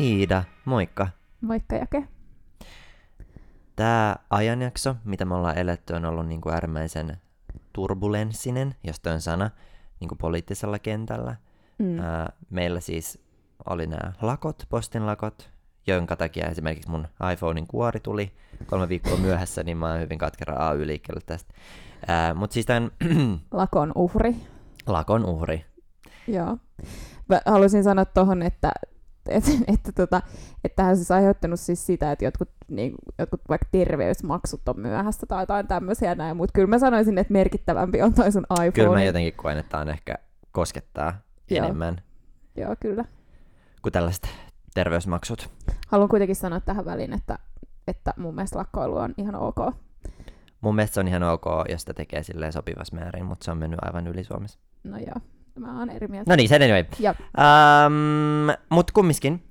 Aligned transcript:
Iida, 0.00 0.44
moikka. 0.64 1.08
Moikka 1.40 1.76
Jake. 1.76 2.04
Tämä 3.76 4.16
ajanjakso, 4.30 4.96
mitä 5.04 5.24
me 5.24 5.34
ollaan 5.34 5.58
eletty, 5.58 5.92
on 5.92 6.04
ollut 6.04 6.26
niin 6.26 6.40
kuin 6.40 6.52
äärimmäisen 6.52 7.16
turbulenssinen, 7.72 8.74
jos 8.84 9.00
on 9.06 9.20
sana, 9.20 9.50
niin 10.00 10.08
kuin 10.08 10.18
poliittisella 10.18 10.78
kentällä. 10.78 11.36
Mm. 11.78 11.98
Ää, 11.98 12.32
meillä 12.50 12.80
siis 12.80 13.18
oli 13.70 13.86
nämä 13.86 14.12
lakot, 14.22 14.66
postin 14.68 15.06
lakot, 15.06 15.50
jonka 15.86 16.16
takia 16.16 16.46
esimerkiksi 16.46 16.90
mun 16.90 17.08
iPhonein 17.32 17.66
kuori 17.66 18.00
tuli 18.00 18.32
kolme 18.66 18.88
viikkoa 18.88 19.16
myöhässä, 19.26 19.62
niin 19.62 19.76
mä 19.76 19.90
oon 19.90 20.00
hyvin 20.00 20.18
katkera 20.18 20.68
AY-liikkeelle 20.68 21.20
tästä. 21.26 21.54
Mutta 22.34 22.54
siis 22.54 22.66
tämän... 22.66 22.90
Lakon 23.52 23.92
uhri. 23.94 24.36
Lakon 24.86 25.24
uhri. 25.24 25.64
Joo. 26.28 26.58
Mä 27.28 27.40
haluaisin 27.46 27.84
sanoa 27.84 28.04
tuohon, 28.04 28.42
että 28.42 28.72
että, 29.36 29.50
että, 29.66 29.92
tota, 29.92 30.22
että 30.64 30.76
tähän 30.76 30.96
siis 30.96 31.10
aiheuttanut 31.10 31.60
siis 31.60 31.86
sitä, 31.86 32.12
että 32.12 32.24
jotkut, 32.24 32.48
niin, 32.68 32.94
jotkut 33.18 33.40
vaikka 33.48 33.68
terveysmaksut 33.72 34.68
on 34.68 34.80
myöhässä 34.80 35.26
tai 35.26 35.42
jotain 35.42 35.66
tämmöisiä 35.66 36.14
näin, 36.14 36.36
mutta 36.36 36.52
kyllä 36.52 36.68
mä 36.68 36.78
sanoisin, 36.78 37.18
että 37.18 37.32
merkittävämpi 37.32 38.02
on 38.02 38.14
toi 38.14 38.32
sun 38.32 38.46
iPhone. 38.50 38.72
Kyllä 38.72 38.90
mä 38.90 39.04
jotenkin 39.04 39.34
koen, 39.36 39.58
että 39.58 39.78
on 39.78 39.88
ehkä 39.88 40.14
koskettaa 40.52 41.14
Joo. 41.50 41.64
enemmän. 41.64 41.96
Joo, 42.56 42.76
kyllä. 42.80 43.04
Kuin 43.82 43.92
tällaiset 43.92 44.28
terveysmaksut. 44.74 45.50
Haluan 45.88 46.08
kuitenkin 46.08 46.36
sanoa 46.36 46.60
tähän 46.60 46.84
väliin, 46.84 47.12
että, 47.12 47.38
että 47.86 48.14
mun 48.16 48.34
mielestä 48.34 48.58
lakkoilu 48.58 48.96
on 48.96 49.14
ihan 49.16 49.34
ok. 49.34 49.58
Mun 50.60 50.74
mielestä 50.74 50.94
se 50.94 51.00
on 51.00 51.08
ihan 51.08 51.22
ok, 51.22 51.44
jos 51.68 51.80
sitä 51.80 51.94
tekee 51.94 52.22
silleen 52.22 52.52
sopivassa 52.52 52.96
määrin, 52.96 53.24
mutta 53.24 53.44
se 53.44 53.50
on 53.50 53.58
mennyt 53.58 53.78
aivan 53.82 54.06
yli 54.06 54.24
Suomessa. 54.24 54.58
No 54.84 54.98
joo, 54.98 55.20
mä 55.58 55.78
oon 55.78 55.90
eri 55.90 56.08
mieltä. 56.08 56.30
No 56.30 56.36
niin, 56.36 56.48
se 56.48 56.56
anyway. 56.56 56.84
Mutta 58.70 58.92
kumminkin, 58.92 59.42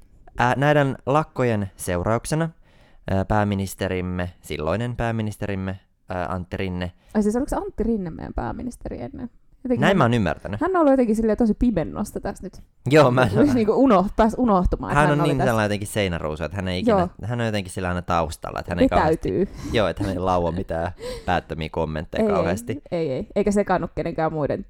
äh, 0.41 0.55
näiden 0.55 0.97
lakkojen 1.05 1.72
seurauksena 1.75 2.50
äh, 3.11 3.27
pääministerimme, 3.27 4.30
silloinen 4.41 4.95
pääministerimme 4.95 5.72
äh, 5.72 6.35
Antti 6.35 6.58
Rinne. 6.58 6.91
Ai 7.13 7.23
siis 7.23 7.35
oliko 7.35 7.55
Antti 7.55 7.83
Rinne 7.83 8.09
meidän 8.09 8.33
pääministeri 8.33 9.02
ennen? 9.02 9.30
Jotenkin 9.63 9.81
Näin 9.81 9.89
hän, 9.89 9.97
mä 9.97 10.03
oon 10.03 10.13
ymmärtänyt. 10.13 10.61
Hän 10.61 10.72
on 10.72 10.78
ollut 10.78 10.94
jotenkin 10.94 11.16
silleen 11.16 11.38
tosi 11.38 11.53
pimennosta 11.53 12.19
tässä 12.19 12.44
nyt. 12.44 12.53
Joo, 12.89 13.11
mä 13.11 13.23
en 13.23 13.55
niin 13.55 13.69
uno, 13.69 14.05
pääs 14.16 14.35
unohtumaan. 14.38 14.95
Hän, 14.95 15.08
hän 15.08 15.19
on 15.19 15.28
niin 15.28 15.38
sellainen 15.38 15.66
jotenkin 15.66 15.88
seinäruusu, 15.88 16.44
että 16.44 16.55
hän, 16.55 16.67
ei 16.67 16.80
ikinä, 16.80 17.08
hän 17.23 17.39
on 17.39 17.45
jotenkin 17.45 17.73
sillä 17.73 17.88
aina 17.88 18.02
taustalla. 18.02 18.59
Että 18.59 18.72
hän 18.72 18.80
ei 18.80 18.89
kauheasti, 18.89 19.50
joo, 19.72 19.88
että 19.88 20.03
hän 20.03 20.13
ei 20.13 20.19
laua 20.19 20.52
mitään 20.52 20.91
päättömiä 21.25 21.69
kommentteja 21.72 22.23
ei, 22.23 22.30
kauheasti. 22.30 22.81
Ei, 22.91 23.11
ei, 23.11 23.28
eikä 23.35 23.52
sekannut 23.52 23.91
kenenkään 23.95 24.33
muiden 24.33 24.66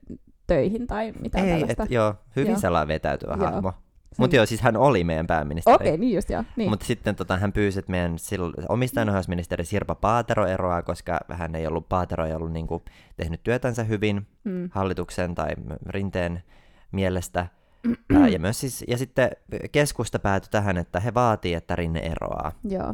töihin 0.47 0.87
tai 0.87 1.13
mitään 1.21 1.45
ei, 1.45 1.59
tällaista. 1.59 1.83
Et, 1.83 1.91
joo, 1.91 2.15
hyvin 2.35 2.51
joo. 2.51 2.59
sellainen 2.59 2.87
vetäytyvä 2.87 3.35
joo. 3.39 3.51
hahmo. 3.51 3.73
Mutta 4.17 4.35
joo, 4.35 4.45
siis 4.45 4.61
hän 4.61 4.77
oli 4.77 5.03
meidän 5.03 5.27
pääministeri. 5.27 5.75
Okei, 5.75 5.87
okay, 5.87 5.97
niin 5.97 6.15
just 6.15 6.29
joo. 6.29 6.43
Niin. 6.55 6.69
Mutta 6.69 6.85
sitten 6.85 7.15
tota, 7.15 7.37
hän 7.37 7.53
pyysi, 7.53 7.79
että 7.79 7.91
meidän 7.91 8.17
omistajanohjausministeri 8.69 9.65
Sirpa 9.65 9.95
Paatero 9.95 10.45
eroaa, 10.45 10.81
koska 10.81 11.19
hän 11.31 11.55
ei 11.55 11.67
ollut, 11.67 11.89
Paatero 11.89 12.25
ei 12.25 12.33
ollut 12.33 12.51
niinku, 12.51 12.83
tehnyt 13.17 13.43
työtänsä 13.43 13.83
hyvin 13.83 14.27
mm. 14.43 14.69
hallituksen 14.71 15.35
tai 15.35 15.49
rinteen 15.89 16.43
mielestä. 16.91 17.47
Ja, 18.31 18.39
myös 18.39 18.59
siis, 18.59 18.85
ja 18.87 18.97
sitten 18.97 19.29
keskusta 19.71 20.19
päätyi 20.19 20.49
tähän, 20.51 20.77
että 20.77 20.99
he 20.99 21.13
vaatii, 21.13 21.53
että 21.53 21.75
Rinne 21.75 21.99
eroaa. 21.99 22.51
Joo 22.63 22.93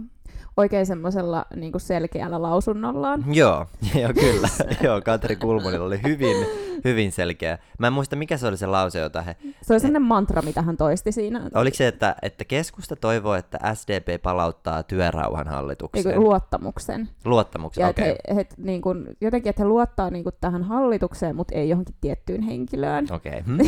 oikein 0.57 0.85
semmoisella 0.85 1.45
niin 1.55 1.73
selkeällä 1.77 2.41
lausunnollaan. 2.41 3.23
Joo, 3.35 3.65
joo 4.01 4.13
kyllä. 4.13 4.49
joo, 4.83 5.01
Katri 5.01 5.35
Kulmunilla 5.35 5.85
oli 5.85 5.99
hyvin, 6.03 6.35
hyvin 6.83 7.11
selkeä. 7.11 7.57
Mä 7.79 7.87
en 7.87 7.93
muista, 7.93 8.15
mikä 8.15 8.37
se 8.37 8.47
oli 8.47 8.57
se 8.57 8.65
lause, 8.65 8.99
jota 8.99 9.21
he... 9.21 9.35
Se 9.61 9.73
oli 9.73 9.79
sellainen 9.79 10.01
mantra, 10.01 10.41
mitä 10.41 10.61
hän 10.61 10.77
toisti 10.77 11.11
siinä. 11.11 11.49
Oliko 11.55 11.77
se, 11.77 11.87
että, 11.87 12.15
että 12.21 12.45
keskusta 12.45 12.95
toivoo, 12.95 13.33
että 13.33 13.59
SDP 13.73 14.21
palauttaa 14.21 14.83
työrauhan 14.83 15.47
hallitukseen? 15.47 16.07
Eikö, 16.07 16.19
luottamuksen. 16.19 17.09
Luottamuksen, 17.25 17.87
okei. 17.87 18.11
Okay. 18.11 18.17
He, 18.29 18.35
he, 18.35 18.47
niin 18.57 18.81
kuin, 18.81 19.05
jotenkin, 19.21 19.49
että 19.49 19.61
he 19.61 19.67
luottaa 19.67 20.09
niin 20.09 20.23
kuin, 20.23 20.35
tähän 20.41 20.63
hallitukseen, 20.63 21.35
mutta 21.35 21.55
ei 21.55 21.69
johonkin 21.69 21.95
tiettyyn 22.01 22.41
henkilöön. 22.41 23.07
Okei. 23.11 23.31
Okay. 23.31 23.43
Hmm. 23.43 23.59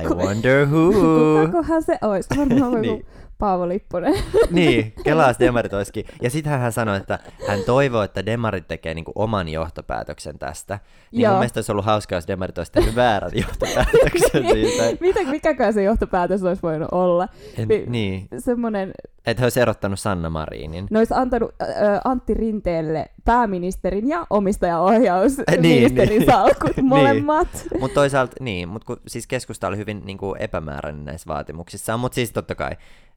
I 0.00 0.24
wonder 0.26 0.66
who. 0.66 0.92
Kukakohan 1.46 1.82
se 1.82 1.98
olisi? 2.02 2.28
Varmaan 2.36 2.82
niin. 2.82 3.06
Paavo 3.44 3.68
Lipponen. 3.68 4.14
niin, 4.50 4.92
kelaas 5.04 5.38
demarit 5.38 5.72
olisikin. 5.78 6.04
Ja 6.22 6.30
sitten 6.30 6.52
hän 6.52 6.72
sanoi, 6.72 6.96
että 6.96 7.18
hän 7.48 7.60
toivoo, 7.66 8.02
että 8.02 8.26
demarit 8.26 8.68
tekee 8.68 8.94
niinku 8.94 9.12
oman 9.14 9.48
johtopäätöksen 9.48 10.38
tästä. 10.38 10.78
Niin 11.12 11.22
Joo. 11.22 11.32
mun 11.32 11.38
mielestä 11.38 11.58
olisi 11.58 11.72
ollut 11.72 11.84
hauskaa, 11.84 12.16
jos 12.16 12.28
demarit 12.28 12.58
olisi 12.58 12.72
tehnyt 12.72 12.94
väärän 12.94 13.30
johtopäätöksen 13.46 14.50
siitä. 14.52 14.82
Mitä, 15.00 15.20
mikäkään 15.30 15.72
se 15.72 15.82
johtopäätös 15.82 16.42
olisi 16.42 16.62
voinut 16.62 16.88
olla? 16.92 17.28
En, 17.58 17.68
niin. 17.68 17.92
niin. 17.92 18.28
Semmoinen... 18.38 18.92
Että 19.26 19.40
he 19.40 19.44
olisi 19.44 19.60
erottanut 19.60 19.98
Sanna 19.98 20.30
Marinin. 20.30 20.86
Ne 20.90 20.98
olisi 20.98 21.14
antanut 21.14 21.54
äh, 21.62 21.68
Antti 22.04 22.34
Rinteelle 22.34 23.06
pääministerin 23.24 24.08
ja 24.08 24.26
omistajaohjausministerin 24.30 25.62
niin, 25.62 26.08
niin. 26.08 26.26
salkut 26.26 26.76
molemmat. 26.82 27.48
niin. 27.70 27.80
Mutta 27.80 27.94
toisaalta, 27.94 28.36
niin, 28.40 28.68
mutta 28.68 28.96
siis 29.06 29.26
keskusta 29.26 29.68
oli 29.68 29.76
hyvin 29.76 30.02
niin 30.04 30.18
kuin 30.18 30.42
epämääräinen 30.42 31.04
näissä 31.04 31.28
vaatimuksissa. 31.28 31.96
Mutta 31.96 32.14
siis 32.14 32.32
totta 32.32 32.54
kai 32.54 32.70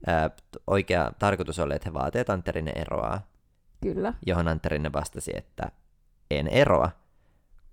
ää, 0.07 0.29
oikea 0.67 1.11
tarkoitus 1.19 1.59
oli, 1.59 1.75
että 1.75 1.89
he 1.89 1.93
vaativat, 1.93 2.15
että 2.15 2.33
Antti 2.33 2.51
eroaa. 2.75 3.21
Kyllä. 3.81 4.13
Johon 4.25 4.47
Antti 4.47 4.69
vastasi, 4.93 5.31
että 5.35 5.71
en 6.31 6.47
eroa, 6.47 6.89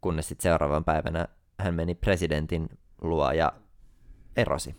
kunnes 0.01 0.29
sitten 0.29 0.43
seuraavan 0.43 0.85
päivänä 0.85 1.29
hän 1.61 1.75
meni 1.75 1.95
presidentin 1.95 2.69
luo 3.03 3.33
ja 3.33 3.53
erosi. 4.37 4.77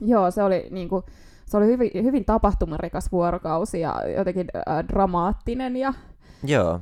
Joo, 0.00 0.30
se 0.30 0.42
oli, 0.42 0.68
niin 0.70 0.88
kuin, 0.88 1.02
se 1.46 1.56
oli 1.56 1.66
hyvin, 1.66 1.90
hyvin 1.94 2.24
tapahtumarikas 2.24 3.12
vuorokausi 3.12 3.80
ja 3.80 3.94
jotenkin 4.16 4.46
äh, 4.56 4.84
dramaattinen. 4.88 5.76
Ja, 5.76 5.94
Joo. 6.44 6.80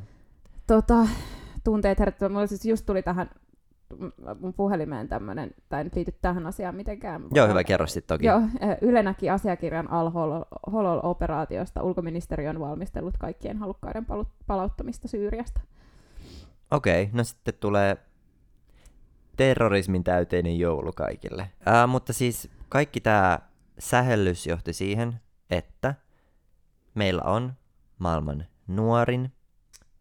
Tota, 0.66 1.08
tunteet 1.64 1.98
herättävä. 1.98 2.28
Mulla 2.28 2.46
siis 2.46 2.64
just 2.64 2.86
tuli 2.86 3.02
tähän 3.02 3.30
mun 4.40 4.54
puhelimeen 4.54 5.08
tämmöinen, 5.08 5.50
tai 5.68 5.84
nyt 5.84 5.94
liity 5.96 6.14
tähän 6.22 6.46
asiaan 6.46 6.74
mitenkään. 6.74 7.22
Joo, 7.34 7.48
hyvä, 7.48 7.64
kerro 7.64 7.86
sitten 7.86 8.16
toki. 8.16 8.26
Joo, 8.26 8.40
Yle 8.80 9.02
näki 9.02 9.30
asiakirjan 9.30 9.90
Al-Holol-operaatiosta. 9.90 11.82
Ulkoministeriö 11.82 12.50
on 12.50 12.60
valmistellut 12.60 13.18
kaikkien 13.18 13.56
halukkaiden 13.56 14.06
palauttamista 14.46 15.08
Syyriasta. 15.08 15.60
Okei, 16.70 17.02
okay, 17.02 17.16
no 17.16 17.24
sitten 17.24 17.54
tulee 17.60 17.96
terrorismin 19.36 20.04
täyteinen 20.04 20.58
joulu 20.58 20.92
kaikille. 20.92 21.50
Ää, 21.66 21.86
mutta 21.86 22.12
siis 22.12 22.50
kaikki 22.68 23.00
tämä 23.00 23.38
sähellys 23.78 24.46
johti 24.46 24.72
siihen, 24.72 25.20
että 25.50 25.94
meillä 26.94 27.22
on 27.22 27.52
maailman 27.98 28.44
nuorin 28.66 29.32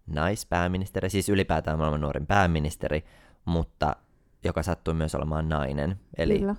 naispääministeri, 0.08 1.10
siis 1.10 1.30
ylipäätään 1.30 1.78
maailman 1.78 2.02
nuorin 2.02 2.28
pääministeri, 2.28 3.04
mutta 3.46 3.96
joka 4.44 4.64
sattui 4.64 4.94
myös 4.94 5.16
olemaan 5.16 5.50
nainen. 5.50 6.00
Eli 6.18 6.40
Kyllä. 6.40 6.56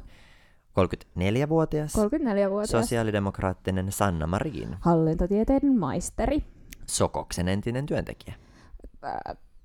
34-vuotias, 0.81 1.95
34-vuotias 1.95 2.71
sosiaalidemokraattinen 2.71 3.93
Sanna 3.93 4.27
Marin. 4.27 4.77
Hallintotieteiden 4.81 5.79
maisteri. 5.79 6.45
Sokoksen 6.87 7.49
entinen 7.49 7.87
työntekijä. 7.87 8.35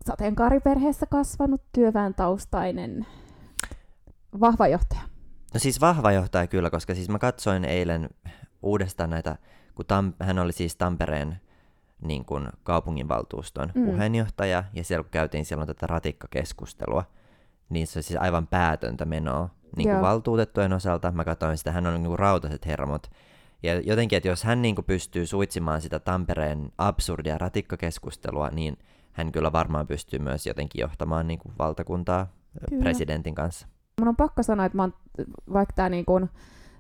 Sateenkaariperheessä 0.07 1.05
kasvanut 1.05 1.61
työväen 1.71 2.13
taustainen 2.13 3.05
vahva 4.39 4.67
johtaja. 4.67 5.01
No 5.53 5.59
siis 5.59 5.81
vahva 5.81 6.11
johtaja 6.11 6.47
kyllä, 6.47 6.69
koska 6.69 6.95
siis 6.95 7.09
mä 7.09 7.19
katsoin 7.19 7.65
eilen 7.65 8.09
uudestaan 8.61 9.09
näitä, 9.09 9.37
kun 9.75 9.85
Tam- 9.85 10.25
hän 10.25 10.39
oli 10.39 10.51
siis 10.51 10.75
Tampereen 10.75 11.41
niin 12.01 12.25
kuin 12.25 12.47
kaupunginvaltuuston 12.63 13.71
mm. 13.75 13.85
puheenjohtaja, 13.85 14.63
ja 14.73 14.83
siellä 14.83 15.03
kun 15.03 15.11
käytiin 15.11 15.45
silloin 15.45 15.67
tätä 15.67 15.87
ratikkakeskustelua, 15.87 17.03
niin 17.69 17.87
se 17.87 17.99
on 17.99 18.03
siis 18.03 18.19
aivan 18.21 18.47
päätöntä 18.47 19.05
menoa 19.05 19.49
niin 19.77 19.89
kuin 19.89 20.01
valtuutettujen 20.01 20.73
osalta. 20.73 21.11
Mä 21.11 21.25
katsoin 21.25 21.57
sitä, 21.57 21.71
hän 21.71 21.87
on 21.87 21.93
niin 21.93 22.05
kuin 22.05 22.19
rautaset 22.19 22.65
hermot. 22.65 23.07
Ja 23.63 23.79
jotenkin, 23.79 24.17
että 24.17 24.29
jos 24.29 24.43
hän 24.43 24.61
niin 24.61 24.75
kuin 24.75 24.85
pystyy 24.85 25.25
suitsimaan 25.25 25.81
sitä 25.81 25.99
Tampereen 25.99 26.71
absurdia 26.77 27.37
ratikkakeskustelua, 27.37 28.49
niin 28.49 28.77
hän 29.11 29.31
kyllä 29.31 29.51
varmaan 29.51 29.87
pystyy 29.87 30.19
myös 30.19 30.45
jotenkin 30.47 30.79
johtamaan 30.79 31.27
niin 31.27 31.39
kuin 31.39 31.53
valtakuntaa 31.59 32.27
kyllä. 32.69 32.81
presidentin 32.81 33.35
kanssa. 33.35 33.67
Mun 33.99 34.07
on 34.07 34.15
pakko 34.15 34.43
sanoa, 34.43 34.65
että 34.65 34.75
mä 34.75 34.83
oon, 34.83 34.93
vaikka 35.53 35.73
tämä 35.73 35.89
niin 35.89 36.05
kuin, 36.05 36.29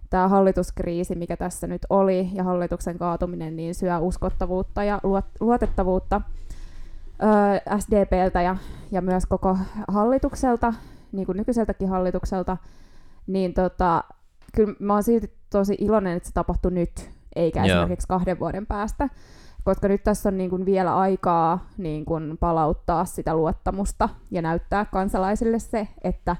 tämä 0.09 0.27
hallituskriisi, 0.27 1.15
mikä 1.15 1.37
tässä 1.37 1.67
nyt 1.67 1.81
oli, 1.89 2.29
ja 2.33 2.43
hallituksen 2.43 2.97
kaatuminen, 2.97 3.55
niin 3.55 3.75
syö 3.75 3.97
uskottavuutta 3.99 4.83
ja 4.83 5.01
luotettavuutta 5.39 6.21
öö, 7.23 7.79
SDPltä 7.79 8.41
ja, 8.41 8.55
ja 8.91 9.01
myös 9.01 9.25
koko 9.25 9.57
hallitukselta, 9.87 10.73
niin 11.11 11.25
kuin 11.25 11.37
nykyiseltäkin 11.37 11.89
hallitukselta, 11.89 12.57
niin 13.27 13.53
tota, 13.53 14.03
kyllä 14.55 14.73
mä 14.79 14.93
oon 14.93 15.03
silti 15.03 15.33
tosi 15.49 15.77
iloinen, 15.79 16.17
että 16.17 16.29
se 16.29 16.33
tapahtui 16.33 16.71
nyt, 16.71 17.09
eikä 17.35 17.65
Joo. 17.65 17.81
esimerkiksi 17.81 18.07
kahden 18.07 18.39
vuoden 18.39 18.65
päästä, 18.65 19.09
koska 19.63 19.87
nyt 19.87 20.03
tässä 20.03 20.29
on 20.29 20.37
niin 20.37 20.49
kuin 20.49 20.65
vielä 20.65 20.97
aikaa 20.97 21.67
niin 21.77 22.05
kuin 22.05 22.37
palauttaa 22.37 23.05
sitä 23.05 23.35
luottamusta 23.35 24.09
ja 24.31 24.41
näyttää 24.41 24.85
kansalaisille 24.85 25.59
se, 25.59 25.87
että 26.03 26.35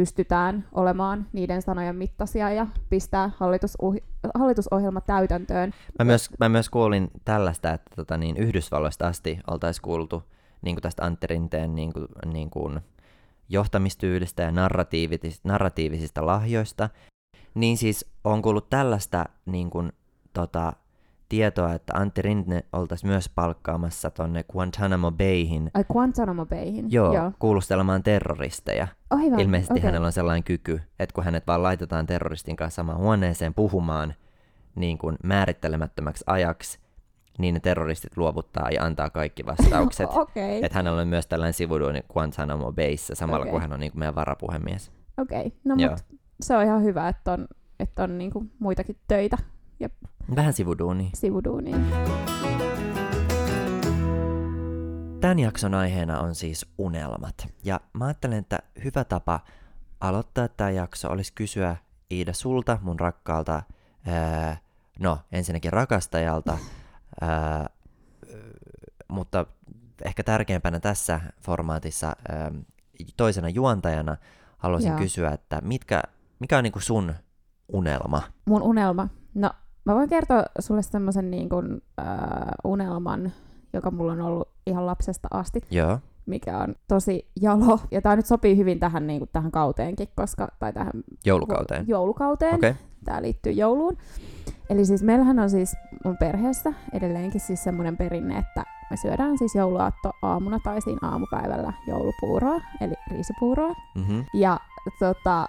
pystytään 0.00 0.68
olemaan 0.72 1.26
niiden 1.32 1.62
sanojen 1.62 1.96
mittaisia 1.96 2.50
ja 2.50 2.66
pistää 2.88 3.30
hallitusoh- 3.38 4.30
hallitusohjelma 4.34 5.00
täytäntöön. 5.00 5.74
Mä 5.98 6.04
myös, 6.04 6.30
mä 6.38 6.48
myös 6.48 6.68
kuulin 6.68 7.10
tällaista, 7.24 7.70
että 7.72 7.90
tota, 7.96 8.16
niin 8.16 8.36
Yhdysvalloista 8.36 9.06
asti 9.06 9.38
oltaisiin 9.50 9.82
kuultu 9.82 10.22
niin 10.62 10.76
kuin 10.76 10.82
tästä 10.82 11.04
Antti 11.04 11.26
Rinteen 11.26 11.74
niin 11.74 11.92
kuin, 11.92 12.06
niin 12.32 12.50
kuin 12.50 12.80
johtamistyylistä 13.48 14.42
ja 14.42 14.50
narratiivisista, 14.50 15.48
narratiivisista 15.48 16.26
lahjoista, 16.26 16.88
niin 17.54 17.76
siis 17.76 18.10
on 18.24 18.42
kuullut 18.42 18.70
tällaista 18.70 19.24
niin 19.46 19.70
kuin, 19.70 19.92
tota, 20.32 20.72
tietoa, 21.30 21.72
että 21.74 21.92
Antti 21.96 22.22
Rinne 22.22 22.64
oltaisiin 22.72 23.10
myös 23.10 23.28
palkkaamassa 23.28 24.10
tonne 24.10 24.44
Guantanamo 24.52 25.10
Bayhin. 25.10 25.70
Ai 25.74 25.84
Guantanamo 25.92 26.46
Bayhin? 26.46 26.92
Joo, 26.92 27.14
Joo. 27.14 27.32
kuulustelemaan 27.38 28.02
terroristeja. 28.02 28.88
Aivan, 29.10 29.40
Ilmeisesti 29.40 29.72
okay. 29.74 29.84
hänellä 29.84 30.06
on 30.06 30.12
sellainen 30.12 30.44
kyky, 30.44 30.80
että 30.98 31.14
kun 31.14 31.24
hänet 31.24 31.46
vaan 31.46 31.62
laitetaan 31.62 32.06
terroristin 32.06 32.56
kanssa 32.56 32.76
samaan 32.76 32.98
huoneeseen 32.98 33.54
puhumaan 33.54 34.14
niin 34.74 34.98
kuin 34.98 35.16
määrittelemättömäksi 35.22 36.24
ajaksi, 36.26 36.78
niin 37.38 37.54
ne 37.54 37.60
terroristit 37.60 38.16
luovuttaa 38.16 38.70
ja 38.70 38.84
antaa 38.84 39.10
kaikki 39.10 39.46
vastaukset. 39.46 40.10
okay. 40.22 40.56
Että 40.62 40.78
hänellä 40.78 41.02
on 41.02 41.08
myös 41.08 41.26
tällainen 41.26 41.54
sivuduuni 41.54 42.00
Guantanamo 42.12 42.72
Bayssä, 42.72 43.14
samalla 43.14 43.42
Okay. 43.42 43.52
kun 43.52 43.60
hän 43.60 43.72
on 43.72 43.80
niin 43.80 43.92
kuin 43.92 43.98
meidän 43.98 44.14
varapuhemies. 44.14 44.92
Okei, 45.18 45.46
okay. 45.46 45.50
no 45.64 45.74
Joo. 45.78 45.90
mut 45.90 46.20
se 46.40 46.56
on 46.56 46.64
ihan 46.64 46.82
hyvä, 46.82 47.08
että 47.08 47.32
on, 47.32 47.48
että 47.80 48.02
on 48.02 48.18
niinku 48.18 48.46
muitakin 48.58 48.96
töitä 49.08 49.38
Vähän 50.36 50.52
sivuduuni. 50.52 51.10
sivuduuniin. 51.14 51.86
Tämän 55.20 55.38
jakson 55.38 55.74
aiheena 55.74 56.20
on 56.20 56.34
siis 56.34 56.66
unelmat. 56.78 57.48
Ja 57.64 57.80
mä 57.92 58.04
ajattelen, 58.04 58.38
että 58.38 58.58
hyvä 58.84 59.04
tapa 59.04 59.40
aloittaa 60.00 60.48
tämä 60.48 60.70
jakso 60.70 61.10
olisi 61.10 61.32
kysyä 61.34 61.76
Iida 62.10 62.32
sulta, 62.32 62.78
mun 62.82 63.00
rakkaalta, 63.00 63.62
ää, 64.06 64.56
no 65.00 65.18
ensinnäkin 65.32 65.72
rakastajalta, 65.72 66.58
ää, 67.20 67.68
mutta 69.08 69.46
ehkä 70.04 70.22
tärkeimpänä 70.24 70.80
tässä 70.80 71.20
formaatissa 71.42 72.06
ää, 72.28 72.52
toisena 73.16 73.48
juontajana 73.48 74.16
haluaisin 74.58 74.90
Joo. 74.90 74.98
kysyä, 74.98 75.30
että 75.30 75.60
mitkä, 75.60 76.02
mikä 76.38 76.58
on 76.58 76.64
niinku 76.64 76.80
sun 76.80 77.14
unelma? 77.72 78.22
Mun 78.44 78.62
unelma. 78.62 79.08
No, 79.34 79.50
mä 79.84 79.94
voin 79.94 80.08
kertoa 80.08 80.44
sulle 80.58 80.82
semmoisen 80.82 81.30
niin 81.30 81.48
kuin, 81.48 81.82
äh, 82.00 82.06
unelman, 82.64 83.32
joka 83.72 83.90
mulla 83.90 84.12
on 84.12 84.20
ollut 84.20 84.48
ihan 84.66 84.86
lapsesta 84.86 85.28
asti, 85.30 85.60
Joo, 85.70 85.98
mikä 86.26 86.58
on 86.58 86.74
tosi 86.88 87.28
jalo. 87.40 87.80
Ja 87.90 88.02
tää 88.02 88.16
nyt 88.16 88.26
sopii 88.26 88.56
hyvin 88.56 88.78
tähän, 88.80 89.06
niin 89.06 89.18
kuin, 89.20 89.30
tähän 89.32 89.50
kauteenkin, 89.50 90.08
koska, 90.16 90.48
tai 90.58 90.72
tähän 90.72 90.92
joulukauteen. 91.26 91.88
joulukauteen. 91.88 92.54
Okay. 92.54 92.74
Tämä 93.04 93.22
liittyy 93.22 93.52
jouluun. 93.52 93.96
Eli 94.70 94.84
siis 94.84 95.02
meillähän 95.02 95.38
on 95.38 95.50
siis 95.50 95.76
mun 96.04 96.16
perheessä 96.16 96.72
edelleenkin 96.92 97.40
siis 97.40 97.64
semmoinen 97.64 97.96
perinne, 97.96 98.38
että 98.38 98.64
me 98.90 98.96
syödään 98.96 99.38
siis 99.38 99.54
jouluaatto 99.54 100.12
aamuna 100.22 100.58
tai 100.64 100.82
siinä 100.82 101.08
aamupäivällä 101.08 101.72
joulupuuroa, 101.86 102.60
eli 102.80 102.94
riisipuuroa. 103.10 103.74
mm-hmm. 103.94 104.24
Ja 104.34 104.60
tota, 104.98 105.48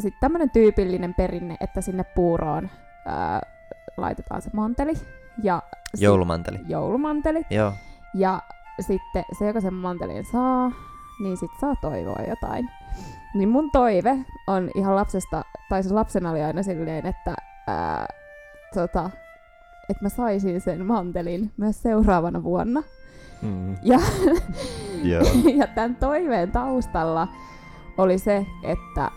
sitten 0.00 0.20
tämmöinen 0.20 0.50
tyypillinen 0.50 1.14
perinne, 1.14 1.56
että 1.60 1.80
sinne 1.80 2.04
puuroon 2.04 2.70
ää, 3.06 3.40
laitetaan 3.96 4.42
se 4.42 4.50
manteli 4.52 4.92
ja 5.42 5.62
sit- 5.94 6.02
joulumanteli. 6.04 6.58
joulumanteli. 6.68 7.42
Joo, 7.50 7.72
Ja 8.14 8.42
sitten 8.80 9.24
se, 9.38 9.46
joka 9.46 9.60
sen 9.60 9.74
mantelin 9.74 10.24
saa, 10.32 10.72
niin 11.22 11.36
sit 11.36 11.50
saa 11.60 11.74
toivoa 11.80 12.22
jotain. 12.28 12.70
Niin 13.34 13.48
mun 13.48 13.70
toive 13.70 14.18
on 14.46 14.70
ihan 14.74 14.96
lapsesta, 14.96 15.44
tai 15.68 15.82
se 15.82 15.94
lapsena 15.94 16.30
oli 16.30 16.42
aina 16.42 16.62
silleen, 16.62 17.06
että 17.06 17.34
ää, 17.66 18.06
tota, 18.74 19.10
että 19.88 20.04
mä 20.04 20.08
saisin 20.08 20.60
sen 20.60 20.86
mantelin 20.86 21.52
myös 21.56 21.82
seuraavana 21.82 22.42
vuonna. 22.42 22.82
mm. 23.42 23.76
Ja, 23.82 23.98
Joo. 25.02 25.22
ja 25.60 25.66
tämän 25.66 25.96
toiveen 25.96 26.52
taustalla 26.52 27.28
oli 27.98 28.18
se, 28.18 28.46
että, 28.62 29.10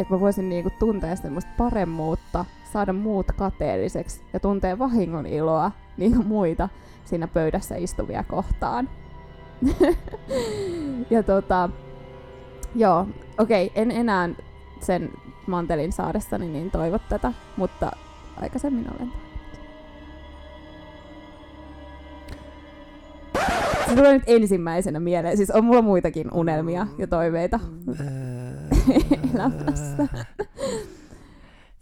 että 0.00 0.14
mä 0.14 0.20
voisin 0.20 0.48
niinku 0.48 0.70
tuntea 0.78 1.16
semmoista 1.16 1.50
paremmuutta, 1.58 2.44
saada 2.72 2.92
muut 2.92 3.26
kateelliseksi 3.32 4.22
ja 4.32 4.40
tuntea 4.40 4.78
vahingon 4.78 5.26
iloa 5.26 5.72
niinku 5.96 6.22
muita 6.22 6.68
siinä 7.04 7.28
pöydässä 7.28 7.76
istuvia 7.76 8.22
kohtaan. 8.22 8.88
ja 11.10 11.22
tota, 11.22 11.70
joo, 12.74 13.06
okei, 13.38 13.72
en 13.74 13.90
enää 13.90 14.28
sen 14.80 15.10
mantelin 15.46 15.92
saadessani 15.92 16.48
niin 16.48 16.70
toivo 16.70 16.98
tätä, 16.98 17.32
mutta 17.56 17.92
aikaisemmin 18.40 18.86
olen 18.94 19.12
Se 23.88 23.96
tulee 23.96 24.12
nyt 24.12 24.22
ensimmäisenä 24.26 25.00
mieleen. 25.00 25.36
Siis 25.36 25.50
on 25.50 25.64
mulla 25.64 25.82
muitakin 25.82 26.32
unelmia 26.34 26.86
ja 26.98 27.06
toiveita 27.06 27.60
elämässä. 29.34 30.08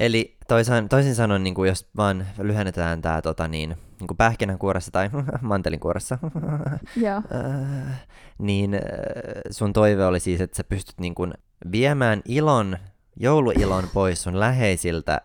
Eli 0.01 0.37
toisin, 0.49 0.89
toisin 0.89 1.15
sanoen, 1.15 1.43
niin 1.43 1.55
kuin 1.55 1.69
jos 1.69 1.89
vaan 1.97 2.27
lyhennetään 2.39 3.03
tämä 3.03 3.23
tota, 3.23 3.49
niin, 3.49 3.71
niin 3.71 4.07
kuin 4.07 4.17
pähkinänkuoressa 4.17 4.91
tai 4.91 5.11
mantelinkuoressa, 5.41 6.19
Joo. 7.07 7.17
äh, 7.17 8.03
niin 8.39 8.75
äh, 8.75 8.81
sun 9.51 9.73
toive 9.73 10.05
oli 10.05 10.21
siis, 10.21 10.41
että 10.41 10.57
sä 10.57 10.65
pystyt 10.65 11.01
niin 11.01 11.15
kuin 11.15 11.35
viemään 11.73 12.23
ilon, 12.25 12.79
jouluilon 13.17 13.85
pois 13.95 14.23
sun 14.23 14.41
läheisiltä, 14.41 15.21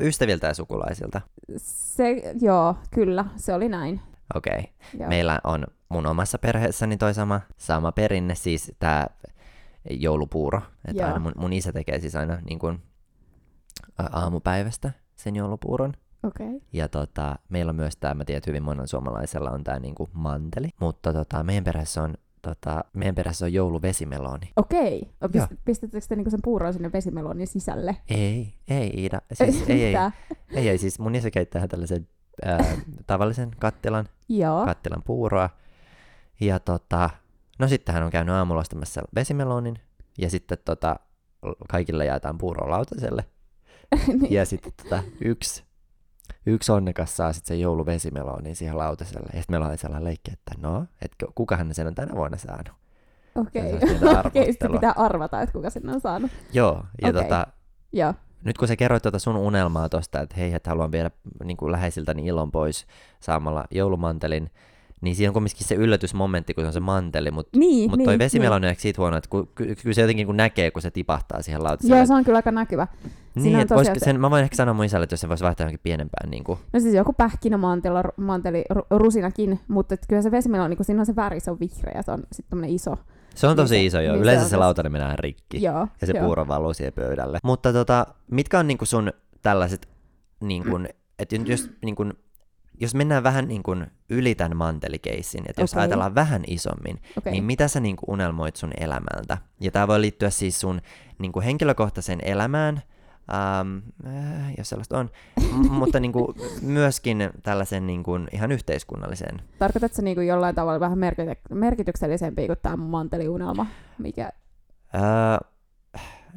ystäviltä 0.00 0.46
ja 0.46 0.54
sukulaisilta. 0.54 1.20
Se, 1.56 2.22
joo, 2.40 2.76
kyllä, 2.94 3.24
se 3.36 3.54
oli 3.54 3.68
näin. 3.68 4.00
Okei. 4.34 4.58
Okay. 4.58 4.64
Joo. 5.00 5.08
Meillä 5.08 5.40
on 5.44 5.66
mun 5.88 6.06
omassa 6.06 6.38
perheessäni 6.38 6.96
toi 6.96 7.14
sama, 7.14 7.40
sama 7.56 7.92
perinne, 7.92 8.34
siis 8.34 8.72
tämä 8.78 9.06
joulupuuro. 9.90 10.62
Että 10.88 11.06
aina 11.06 11.18
mun, 11.18 11.32
mun 11.36 11.52
isä 11.52 11.72
tekee 11.72 12.00
siis 12.00 12.16
aina 12.16 12.38
niin 12.48 12.58
kuin, 12.58 12.82
aamupäivästä 13.98 14.92
sen 15.16 15.36
joulupuuron. 15.36 15.92
Okay. 16.22 16.60
Ja 16.72 16.88
tota, 16.88 17.36
meillä 17.48 17.70
on 17.70 17.76
myös 17.76 17.96
tämä, 17.96 18.14
mä 18.14 18.24
tiedän, 18.24 18.38
että 18.38 18.50
hyvin 18.50 18.62
monella 18.62 18.86
suomalaisella 18.86 19.50
on 19.50 19.64
tämä 19.64 19.78
niinku 19.78 20.08
manteli. 20.12 20.70
Mutta 20.80 21.12
tota, 21.12 21.42
meidän 21.42 21.64
perässä 21.64 22.02
on 22.02 22.14
tota, 22.42 22.84
meidän 22.92 23.14
perässä 23.14 23.44
on 23.44 23.52
jouluvesimeloni. 23.52 24.50
Okei. 24.56 25.08
Okay. 25.20 25.30
Joo. 25.34 25.46
Pist, 25.46 25.60
pistettekö 25.64 26.06
te 26.08 26.16
niinku 26.16 26.30
sen 26.30 26.40
puuron 26.44 26.72
sinne 26.72 26.92
vesimelonin 26.92 27.46
sisälle? 27.46 27.96
Ei, 28.08 28.54
ei 28.68 28.90
Iida. 28.96 29.20
Siis, 29.32 29.68
ei, 29.68 29.84
ei, 29.84 29.94
ei, 30.50 30.68
ei, 30.68 30.78
siis 30.78 30.98
mun 30.98 31.14
isä 31.14 31.30
keittää 31.30 31.68
tällaisen 31.68 32.08
ää, 32.44 32.76
tavallisen 33.06 33.50
kattilan, 33.58 34.08
kattilan 34.64 35.02
puuroa. 35.02 35.50
Ja 36.40 36.58
tota, 36.60 37.10
no 37.58 37.68
sitten 37.68 37.94
hän 37.94 38.04
on 38.04 38.10
käynyt 38.10 38.34
aamulla 38.34 38.60
ostamassa 38.60 39.02
vesimelonin. 39.14 39.78
Ja 40.18 40.30
sitten 40.30 40.58
tota, 40.64 40.96
kaikille 41.68 42.04
jaetaan 42.04 42.38
puuroa 42.38 42.70
lautaselle. 42.70 43.24
Niin. 44.20 44.32
Ja 44.32 44.46
sitten 44.46 44.72
tota, 44.82 45.02
yksi, 45.20 45.64
yksi 46.46 46.72
onnekas 46.72 47.16
saa 47.16 47.32
sitten 47.32 47.48
sen 47.48 47.60
jouluvesimelonin 47.60 48.56
siihen 48.56 48.78
lautaselle. 48.78 49.28
Ja 49.32 49.40
sitten 49.40 49.52
meillä 49.52 49.66
oli 49.66 49.78
sellainen 49.78 50.04
leikki, 50.04 50.30
että 50.32 50.52
no, 50.58 50.86
että 51.02 51.26
kukahan 51.34 51.74
sen 51.74 51.86
on 51.86 51.94
tänä 51.94 52.14
vuonna 52.14 52.36
saanut. 52.36 52.72
Okei. 53.34 53.78
Pientä 53.78 54.22
Okei, 54.28 54.52
sitten 54.52 54.72
pitää 54.72 54.92
arvata, 54.96 55.42
että 55.42 55.52
kuka 55.52 55.70
sinne 55.70 55.92
on 55.92 56.00
saanut. 56.00 56.30
Joo, 56.52 56.84
ja 57.02 57.08
Okei. 57.08 57.22
tota, 57.22 57.46
Joo. 57.92 58.14
nyt 58.44 58.58
kun 58.58 58.68
sä 58.68 58.76
kerroit 58.76 59.02
tuota 59.02 59.18
sun 59.18 59.36
unelmaa 59.36 59.88
tosta, 59.88 60.20
että 60.20 60.36
hei, 60.36 60.54
että 60.54 60.70
haluan 60.70 60.92
viedä 60.92 61.10
niin 61.44 61.56
kuin 61.56 61.72
läheisiltäni 61.72 62.26
ilon 62.26 62.52
pois 62.52 62.86
saamalla 63.20 63.64
joulumantelin, 63.70 64.50
niin 65.00 65.16
siinä 65.16 65.30
on 65.30 65.34
kumminkin 65.34 65.66
se 65.66 65.74
yllätysmomentti, 65.74 66.54
kun 66.54 66.62
se 66.64 66.66
on 66.66 66.72
se 66.72 66.80
manteli, 66.80 67.30
mutta 67.30 67.58
Niin, 67.58 67.90
mut 67.90 67.98
niin, 67.98 68.04
toi 68.04 68.18
vesimeloni 68.18 68.68
on 68.68 68.74
siitä 68.78 69.00
huono, 69.02 69.16
että 69.16 69.30
kun, 69.30 69.48
ky- 69.54 69.74
kyllä 69.82 69.94
se 69.94 70.00
jotenkin 70.00 70.26
kun 70.26 70.36
näkee, 70.36 70.70
kun 70.70 70.82
se 70.82 70.90
tipahtaa 70.90 71.42
siihen 71.42 71.58
niin. 71.58 71.64
lautaselle. 71.64 71.96
Joo, 71.96 72.06
se 72.06 72.14
on 72.14 72.24
kyllä 72.24 72.38
aika 72.38 72.50
näkyvä. 72.52 72.86
siinä 73.04 73.42
niin, 73.44 73.54
on 73.56 73.62
että 73.62 73.74
tosiaan 73.74 74.00
sen, 74.00 74.20
mä 74.20 74.30
voin 74.30 74.42
ehkä 74.44 74.56
sanoa 74.56 74.74
mun 74.74 74.84
isälle, 74.84 75.04
että 75.04 75.12
jos 75.14 75.20
se 75.20 75.28
voisi 75.28 75.44
vaihtaa 75.44 75.64
johonkin 75.64 75.80
pienempään. 75.82 76.30
Niin 76.30 76.44
kuin. 76.44 76.58
No 76.72 76.80
siis 76.80 76.94
joku 76.94 77.12
pähkinämanteli, 77.12 77.98
manteli, 78.16 78.64
ru- 78.74 78.86
rusinakin, 78.90 79.60
mutta 79.68 79.96
kyllä 80.08 80.22
se 80.22 80.30
vesimeloni, 80.30 80.76
kun 80.76 80.84
siinä 80.84 81.00
on 81.00 81.06
se 81.06 81.16
väri, 81.16 81.40
se 81.40 81.50
on 81.50 81.60
vihreä, 81.60 82.02
se 82.02 82.10
on 82.10 82.22
sitten 82.32 82.64
iso. 82.64 82.96
Se 83.34 83.46
on 83.46 83.50
Niin 83.50 83.56
tosi 83.56 83.68
se- 83.74 83.84
iso 83.84 84.00
jo. 84.00 84.12
niin 84.12 84.22
Yleensä 84.22 84.48
se 84.48 84.56
lautanen 84.56 84.92
menee 84.92 85.14
rikki. 85.18 85.62
Joo. 85.62 85.88
Ja 86.00 86.06
se 86.06 86.12
joo. 86.12 86.24
puuro 86.26 86.48
valuu 86.48 86.74
siihen 86.74 86.92
pöydälle. 86.92 87.38
Mutta 87.42 87.72
tota, 87.72 88.06
mitkä 88.30 88.58
on 88.58 88.66
niinku 88.66 88.84
sun 88.86 89.12
tällaiset, 89.42 89.88
niin 90.40 90.64
kun, 90.70 90.86
että 91.18 91.36
jos, 91.44 91.70
niin 91.84 91.94
kun, 91.96 92.14
jos 92.80 92.94
mennään 92.94 93.22
vähän 93.22 93.48
niin 93.48 93.62
kun 93.62 93.86
yli 94.10 94.34
tämän 94.34 94.56
mantelikeissin, 94.56 95.44
että 95.48 95.62
jos 95.62 95.72
Okei. 95.72 95.80
ajatellaan 95.80 96.14
vähän 96.14 96.42
isommin, 96.46 97.00
Okei. 97.18 97.32
niin 97.32 97.44
mitä 97.44 97.68
sä 97.68 97.80
niin 97.80 97.96
unelmoit 98.06 98.56
sun 98.56 98.70
elämältä? 98.80 99.38
Ja 99.60 99.70
tämä 99.70 99.88
voi 99.88 100.00
liittyä 100.00 100.30
siis 100.30 100.60
sun 100.60 100.80
niin 101.18 101.32
henkilökohtaiseen 101.44 102.18
elämään, 102.22 102.82
ähm, 103.34 103.76
äh, 104.06 104.52
jos 104.58 104.68
sellaista 104.68 104.98
on, 104.98 105.10
M- 105.40 105.72
mutta 105.80 106.00
niin 106.00 106.12
myöskin 106.62 107.30
tällaisen 107.42 107.86
niin 107.86 108.04
ihan 108.32 108.52
yhteiskunnalliseen. 108.52 109.42
Tarkoitatko 109.58 110.02
niinku 110.02 110.20
jollain 110.20 110.54
tavalla 110.54 110.80
vähän 110.80 110.98
merkity- 110.98 111.54
merkityksellisempi 111.54 112.46
kuin 112.46 112.58
tämä 112.62 112.76
manteliunelma? 112.76 113.66
Mikä... 113.98 114.30
Öö, 114.94 115.48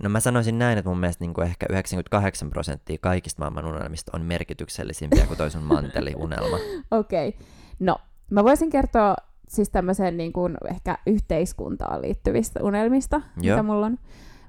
No 0.04 0.10
mä 0.10 0.20
sanoisin 0.20 0.60
näin, 0.60 0.78
että 0.78 0.90
mun 0.90 1.00
mielestä 1.00 1.24
niin 1.24 1.34
kuin 1.34 1.48
ehkä 1.48 1.66
98 1.70 2.50
prosenttia 2.50 2.98
kaikista 3.02 3.42
maailman 3.42 3.66
unelmista 3.66 4.12
on 4.16 4.22
merkityksellisimpiä 4.22 5.26
kuin 5.28 5.38
toi 5.38 5.52
sun 5.52 5.64
manteliunelma. 5.64 6.58
Okei. 6.92 7.30
Okay. 7.30 7.42
No, 7.80 7.96
mä 8.32 8.44
voisin 8.44 8.70
kertoa 8.70 9.16
siis 9.50 9.70
tämmöiseen 9.70 10.18
niin 10.18 10.34
kuin 10.34 10.58
ehkä 10.72 10.98
yhteiskuntaan 11.08 12.02
liittyvistä 12.02 12.60
unelmista, 12.64 13.22
Joo. 13.42 13.58
mitä 13.58 13.64
mulla 13.64 13.86
on. 13.86 13.98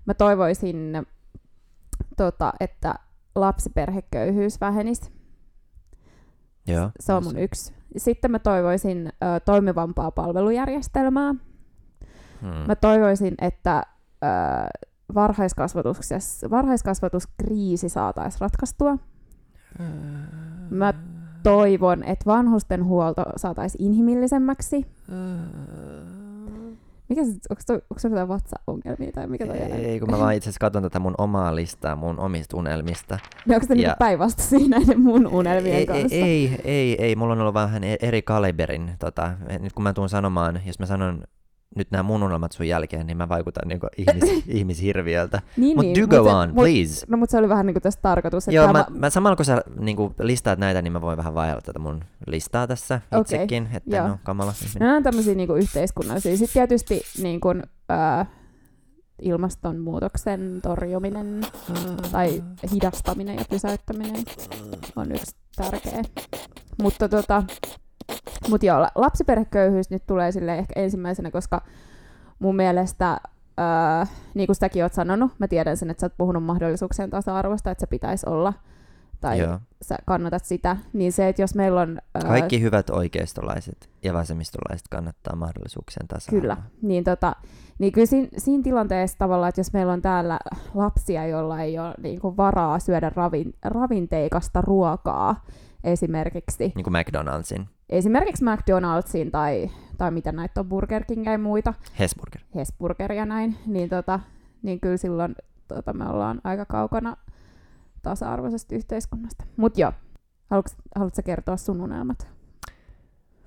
Mä 0.07 0.15
toivoisin, 0.15 1.07
tota, 2.17 2.53
että 2.61 2.95
lapsiperheköyhyys 3.35 4.61
vähenisi. 4.61 5.13
Joo. 6.67 6.91
Se 7.01 7.13
on 7.13 7.25
mun 7.25 7.39
yksi. 7.39 7.75
Sitten 7.97 8.31
mä 8.31 8.39
toivoisin 8.39 9.07
ö, 9.07 9.41
toimivampaa 9.41 10.11
palvelujärjestelmää. 10.11 11.35
Hmm. 12.41 12.67
Mä 12.67 12.77
toivoisin, 12.77 13.35
että 13.41 13.83
ö, 14.25 14.27
varhaiskasvatuksessa, 15.15 16.51
varhaiskasvatuskriisi 16.51 17.89
saataisiin 17.89 18.41
ratkaistua. 18.41 18.99
Mä 20.71 20.95
toivon, 21.43 22.03
että 22.03 22.27
vanhusten 22.27 22.85
huolto 22.85 23.25
saataisiin 23.37 23.85
inhimillisemmäksi. 23.85 24.87
Mikä 27.09 27.25
se, 27.25 27.31
onko, 27.51 27.63
toi, 27.67 27.77
onko 27.77 27.99
se 27.99 28.09
jotain 28.09 28.29
vatsa-ongelmia 28.29 29.13
tai 29.13 29.27
mikä 29.27 29.47
toi 29.47 29.57
Ei, 29.57 30.01
kun 30.01 30.11
mä 30.11 30.19
vaan 30.19 30.35
itse 30.35 30.45
asiassa 30.45 30.61
katson 30.61 30.83
tätä 30.83 30.99
mun 30.99 31.15
omaa 31.19 31.55
listaa 31.55 31.97
mun 31.97 32.21
omista 32.21 32.57
unelmista. 32.57 33.19
No 33.47 33.55
onko 33.55 33.67
se 33.67 33.75
ja... 33.75 33.77
Niinku 33.77 33.99
päinvasta 33.99 34.43
siinä 34.43 34.79
näiden 34.79 35.01
mun 35.01 35.27
unelmien 35.27 35.77
ei, 35.77 35.87
kanssa? 35.87 36.17
Ei, 36.17 36.23
ei, 36.23 36.61
ei, 36.65 37.03
ei, 37.03 37.17
mulla 37.17 37.33
on 37.33 37.41
ollut 37.41 37.55
vähän 37.55 37.83
eri 37.85 38.23
kaliberin. 38.23 38.93
Tota, 38.99 39.33
nyt 39.61 39.73
kun 39.73 39.83
mä 39.83 39.93
tuun 39.93 40.09
sanomaan, 40.09 40.61
jos 40.67 40.79
mä 40.79 40.87
sanon 40.87 41.25
nyt 41.79 41.91
nämä 41.91 42.03
mun 42.03 42.23
unelmat 42.23 42.53
sun 42.53 42.69
jälkeen, 42.69 43.07
niin 43.07 43.17
mä 43.17 43.29
vaikutan 43.29 43.69
niinku 43.69 43.87
ihmis, 43.97 44.45
ihmishirviöltä. 44.59 45.43
niin, 45.57 45.77
Mut 45.77 45.85
niin, 45.85 46.03
do 46.03 46.07
go 46.07 46.23
mut 46.23 46.33
on, 46.33 46.49
mut, 46.49 46.65
please. 46.65 47.07
No 47.09 47.17
mutta 47.17 47.31
se 47.31 47.39
oli 47.39 47.49
vähän 47.49 47.67
niinku 47.67 47.81
tästä 47.81 48.03
tarkoitus. 48.03 48.49
Että 48.49 48.57
Joo, 48.57 48.73
mä, 48.73 48.87
mä, 48.91 49.11
samalla 49.11 49.37
kun 49.37 49.45
sä 49.45 49.63
niinku 49.79 50.15
listaat 50.19 50.59
näitä, 50.59 50.83
niin 50.83 50.93
mä 50.93 51.01
voin 51.01 51.17
vähän 51.17 51.35
vaihella 51.35 51.61
tätä 51.61 51.79
mun 51.79 52.01
listaa 52.27 52.67
tässä 52.67 53.01
okay. 53.07 53.21
itsekin, 53.21 53.69
että 53.73 53.97
Joo. 53.97 54.09
no 54.09 54.19
kamala. 54.23 54.51
No, 54.51 54.79
nämä 54.81 54.97
on 54.97 55.03
tämmöisiä 55.03 55.35
niinku 55.35 55.55
yhteiskunnallisia. 55.55 56.37
Sitten 56.37 56.53
tietysti 56.53 57.03
niinku, 57.23 57.49
äh, 57.91 58.29
ilmastonmuutoksen 59.23 60.61
torjuminen 60.63 61.41
tai 62.13 62.45
hidastaminen 62.75 63.37
ja 63.37 63.45
pysäyttäminen 63.51 64.25
on 64.97 65.13
yksi 65.13 65.37
tärkeä. 65.57 66.03
Mutta 66.83 67.09
tota, 67.09 67.43
mutta 68.51 68.67
joo, 68.67 68.89
lapsiperheköyhyys 68.95 69.91
nyt 69.91 70.07
tulee 70.07 70.33
sille 70.33 70.59
ehkä 70.59 70.81
ensimmäisenä, 70.81 71.31
koska 71.31 71.63
mun 72.39 72.57
mielestä, 72.57 73.21
öö, 73.59 74.15
niin 74.35 74.47
kuin 74.47 74.57
sitäkin 74.57 74.83
oot 74.83 74.93
sanonut, 74.93 75.33
mä 75.39 75.49
tiedän 75.49 75.77
sen, 75.77 75.91
että 75.91 76.01
sä 76.01 76.07
oot 76.07 76.17
puhunut 76.19 76.45
mahdollisuuksien 76.45 77.11
tasa-arvosta, 77.11 77.71
että 77.71 77.81
se 77.81 77.87
pitäisi 77.87 78.29
olla, 78.29 78.53
tai 79.21 79.39
joo. 79.39 79.59
sä 79.83 79.97
kannatat 80.07 80.45
sitä, 80.45 80.77
niin 80.93 81.13
se, 81.13 81.29
että 81.29 81.43
jos 81.43 81.55
meillä 81.55 81.81
on... 81.81 81.99
Öö, 82.17 82.29
Kaikki 82.29 82.63
hyvät 82.63 82.91
oikeistolaiset 82.91 83.91
ja 84.03 84.13
vasemmistolaiset 84.13 84.89
kannattaa 84.91 85.37
mahdollisuuksien 85.37 86.09
tasa-arvoa. 86.09 86.41
Kyllä, 86.41 86.57
niin, 86.83 87.05
tota, 87.05 87.37
niin 87.79 87.93
kyllä 87.93 88.07
siinä, 88.07 88.29
siinä 88.39 88.63
tilanteessa 88.63 89.19
tavallaan, 89.19 89.49
että 89.49 89.61
jos 89.61 89.73
meillä 89.73 89.93
on 89.93 90.03
täällä 90.03 90.39
lapsia, 90.75 91.27
joilla 91.27 91.63
ei 91.63 91.79
ole 91.79 91.95
niin 92.03 92.21
kuin 92.21 92.37
varaa 92.37 92.79
syödä 92.79 93.13
ravin, 93.15 93.55
ravinteikasta 93.65 94.61
ruokaa, 94.61 95.45
esimerkiksi. 95.85 96.73
Niin 96.75 96.85
kuin 96.85 96.95
McDonald'sin 96.95 97.67
esimerkiksi 97.89 98.45
McDonald'sin 98.45 99.31
tai, 99.31 99.71
tai 99.99 100.11
mitä 100.11 100.33
näitä 100.33 100.61
on, 100.61 100.69
Burger 100.69 101.05
King 101.05 101.27
ja 101.27 101.39
muita. 101.39 101.75
Hesburger. 101.99 102.41
Hesburger 102.55 103.13
ja 103.13 103.27
näin, 103.27 103.59
niin, 103.67 103.89
tota, 103.89 104.21
niin 104.63 104.81
kyllä 104.81 104.97
silloin 104.97 105.35
tota, 105.69 105.93
me 105.93 106.09
ollaan 106.09 106.41
aika 106.45 106.65
kaukana 106.65 107.17
tasa-arvoisesta 108.03 108.75
yhteiskunnasta. 108.75 109.45
Mut 109.57 109.79
joo, 109.79 109.93
haluatko, 110.51 110.73
haluatko 110.97 111.23
kertoa 111.25 111.57
sun 111.57 111.81
unelmat? 111.81 112.29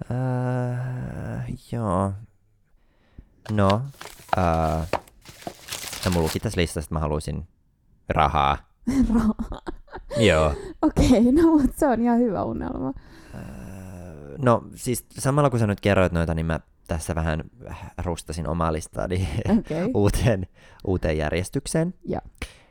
Uh, 0.02 1.58
joo. 1.72 2.14
No, 3.52 3.82
uh, 4.38 5.00
no 6.06 6.12
mulla 6.12 6.24
luki 6.24 6.40
tässä 6.40 6.62
listassa, 6.62 6.80
että 6.80 6.96
mä 6.96 7.00
haluaisin 7.00 7.48
rahaa. 8.10 8.58
rahaa? 9.14 9.62
joo. 10.30 10.54
Okei, 10.82 11.06
okay, 11.08 11.32
no 11.32 11.52
mutta 11.52 11.80
se 11.80 11.88
on 11.88 12.02
ihan 12.02 12.20
hyvä 12.20 12.44
unelma. 12.44 12.90
Uh, 13.34 13.62
No 14.42 14.64
siis 14.76 15.06
samalla 15.20 15.50
kun 15.50 15.60
sä 15.60 15.68
nyt 15.68 15.82
kerroit 15.82 16.12
noita, 16.12 16.34
niin 16.34 16.46
mä 16.46 16.60
tässä 16.88 17.16
vähän 17.16 17.44
rustasin 18.04 18.48
omaa 18.48 18.74
listaani 18.74 19.30
okay. 19.60 19.90
uuteen, 19.94 20.48
uuteen 20.86 21.18
järjestykseen. 21.18 21.94
Ja, 22.06 22.22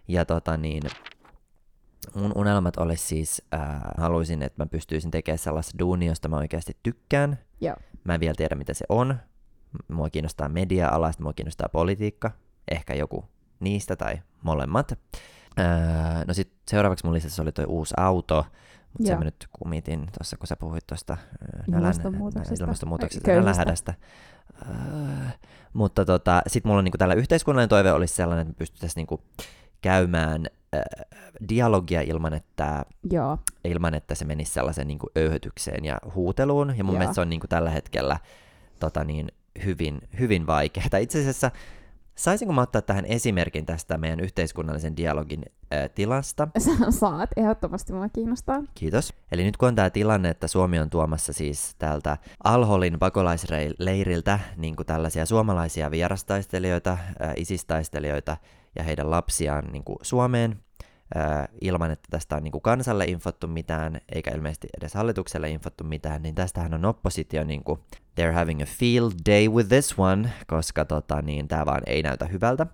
ja 0.09 0.25
tota 0.25 0.57
niin, 0.57 0.83
mun 2.15 2.33
unelmat 2.35 2.77
olisi 2.77 3.07
siis, 3.07 3.43
äh, 3.55 3.81
haluaisin, 3.97 4.43
että 4.43 4.63
mä 4.63 4.67
pystyisin 4.67 5.11
tekemään 5.11 5.39
sellaista 5.39 5.79
duunia, 5.79 6.11
josta 6.11 6.29
mä 6.29 6.37
oikeasti 6.37 6.77
tykkään. 6.83 7.39
Ja. 7.61 7.77
Mä 8.05 8.15
en 8.15 8.21
vielä 8.21 8.35
tiedä, 8.37 8.55
mitä 8.55 8.75
se 8.75 8.85
on. 8.89 9.17
Mua 9.89 10.11
kiinnostaa 10.11 10.49
media-ala, 10.49 11.11
mua 11.19 11.33
kiinnostaa 11.33 11.69
politiikka. 11.73 12.31
Ehkä 12.71 12.95
joku 12.95 13.25
niistä 13.61 13.97
tai 13.97 14.19
molemmat. 14.43 14.99
Äh, 15.59 16.25
no 16.27 16.35
sitten 16.35 16.59
seuraavaksi 16.69 17.05
mun 17.07 17.15
lisässä 17.15 17.43
oli 17.43 17.53
toi 17.53 17.65
uusi 17.65 17.95
auto. 17.97 18.47
Mutta 18.93 19.09
sen 19.09 19.19
mä 19.19 19.25
nyt 19.25 19.49
kumitin 19.53 20.01
tuossa, 20.19 20.37
kun 20.37 20.47
sä 20.47 20.57
puhuit 20.57 20.87
tuosta 20.87 21.17
ilmastonmuutoksesta, 21.77 22.65
ilmastonmuutoksesta 22.65 23.31
nälähädästä. 23.31 23.95
Uh, 24.63 25.27
mutta 25.73 26.05
tota, 26.05 26.43
sitten 26.47 26.71
mulla 26.71 26.79
on 26.79 26.85
niinku 26.85 26.99
tällä 26.99 27.15
yhteiskunnallinen 27.15 27.69
toive 27.69 27.93
olisi 27.93 28.15
sellainen, 28.15 28.43
että 28.43 28.53
me 28.53 28.59
pystyttäisiin 28.59 29.01
niinku 29.01 29.23
käymään 29.81 30.47
äh, 30.75 30.83
dialogia 31.49 32.01
ilman 32.01 32.35
että, 32.35 32.85
Joo. 33.11 33.39
ilman, 33.65 33.95
että 33.95 34.15
se 34.15 34.25
menisi 34.25 34.53
sellaisen 34.53 34.87
niinku 34.87 35.11
öyhötykseen 35.17 35.85
ja 35.85 35.99
huuteluun. 36.15 36.69
Ja 36.69 36.85
mun 36.85 36.95
Joo. 36.95 36.99
mielestä 36.99 37.15
se 37.15 37.21
on 37.21 37.31
niinku 37.31 37.47
tällä 37.47 37.71
hetkellä 37.71 38.19
tota 38.79 39.05
niin, 39.05 39.29
hyvin, 39.65 40.01
hyvin 40.19 40.47
vaikeaa. 40.47 40.99
Itse 41.01 41.21
asiassa 41.21 41.51
Saisinko 42.21 42.55
mä 42.55 42.61
ottaa 42.61 42.83
tähän 42.83 43.05
esimerkin 43.05 43.67
tästä 43.67 43.99
meidän 43.99 44.21
yhteiskunnallisen 44.21 44.97
dialogin 44.97 45.43
äh, 45.75 45.91
tilasta? 45.95 46.49
Saat, 47.01 47.31
ehdottomasti 47.37 47.93
mua 47.93 48.09
kiinnostaa. 48.09 48.63
Kiitos. 48.75 49.15
Eli 49.33 49.45
nyt 49.45 49.57
kun 49.57 49.69
on 49.69 49.75
tämä 49.75 49.91
tilanne, 49.91 50.29
että 50.29 50.49
Suomi 50.49 50.79
on 50.79 50.91
tuomassa 50.91 51.33
siis 51.33 51.75
täältä 51.79 52.19
Alholin 52.45 52.99
pakolaisleiriltä 52.99 54.39
niin 54.57 54.77
kuin 54.77 54.87
tällaisia 54.87 55.27
suomalaisia 55.27 55.91
vierastaistelijoita, 55.91 56.91
äh, 56.93 57.33
isistaistelijoita 57.37 58.37
ja 58.77 58.83
heidän 58.83 59.11
lapsiaan 59.11 59.65
niin 59.73 59.85
kuin 59.85 59.99
Suomeen, 60.03 60.61
ilman, 61.61 61.91
että 61.91 62.09
tästä 62.11 62.37
on 62.37 62.43
niin 62.43 62.53
kuin 62.53 62.63
kansalle 62.63 63.05
infottu 63.05 63.47
mitään, 63.47 64.01
eikä 64.15 64.31
ilmeisesti 64.31 64.69
edes 64.79 64.95
hallitukselle 64.95 65.51
infottu 65.51 65.85
mitään, 65.85 66.23
niin 66.23 66.35
tästähän 66.35 66.75
on 66.75 66.85
oppositio 66.85 67.45
niin 67.45 67.65
kuin, 67.65 67.81
they're 68.21 68.33
having 68.35 68.63
a 68.63 68.67
field 68.67 69.13
day 69.31 69.49
with 69.49 69.69
this 69.69 69.99
one, 69.99 70.33
koska 70.47 70.85
tota, 70.85 71.23
niin, 71.23 71.49
tämä 71.49 71.67
vaan 71.67 71.83
ei 71.87 72.03
näytä 72.03 72.25
hyvältä. 72.25 72.67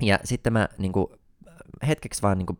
Ja 0.00 0.18
sitten 0.24 0.52
mä 0.52 0.68
niin 0.78 0.92
kuin, 0.92 1.06
hetkeksi 1.86 2.22
vaan 2.22 2.38
niin 2.38 2.46
kuin, 2.46 2.58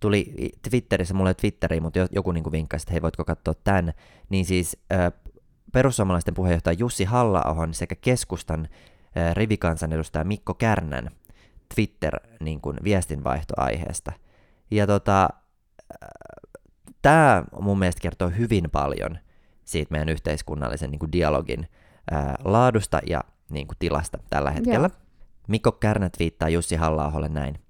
tuli 0.00 0.34
Twitterissä, 0.70 1.14
mulle 1.14 1.34
Twitteri, 1.34 1.80
mutta 1.80 1.98
joku 2.10 2.32
niin 2.32 2.44
kuin 2.44 2.52
vinkkasi, 2.52 2.82
että 2.82 2.92
hei, 2.92 3.02
voitko 3.02 3.24
katsoa 3.24 3.54
tämän, 3.54 3.92
niin 4.28 4.44
siis 4.44 4.76
perussuomalaisten 5.72 6.34
puheenjohtaja 6.34 6.76
Jussi 6.78 7.04
halla 7.04 7.44
sekä 7.72 7.94
keskustan 7.94 8.68
rivikansanedustaja 9.34 10.24
Mikko 10.24 10.54
Kärnän 10.54 11.10
Twitter-viestinvaihtoaiheesta. 11.74 14.10
Niin 14.10 14.20
ja 14.78 14.86
tota, 14.86 15.28
tämä 17.02 17.44
mun 17.60 17.78
mielestä 17.78 18.00
kertoo 18.00 18.30
hyvin 18.38 18.64
paljon 18.72 19.18
siitä 19.64 19.92
meidän 19.92 20.08
yhteiskunnallisen 20.08 20.90
niin 20.90 20.98
kuin 20.98 21.12
dialogin 21.12 21.68
ää, 22.10 22.36
laadusta 22.44 23.00
ja 23.06 23.20
niin 23.50 23.66
kuin 23.66 23.76
tilasta 23.78 24.18
tällä 24.30 24.50
hetkellä. 24.50 24.90
Joo. 24.92 25.00
Mikko 25.48 25.72
Kärnä 25.72 26.10
viittaa 26.18 26.48
Jussi 26.48 26.76
halla 26.76 27.28
näin. 27.28 27.60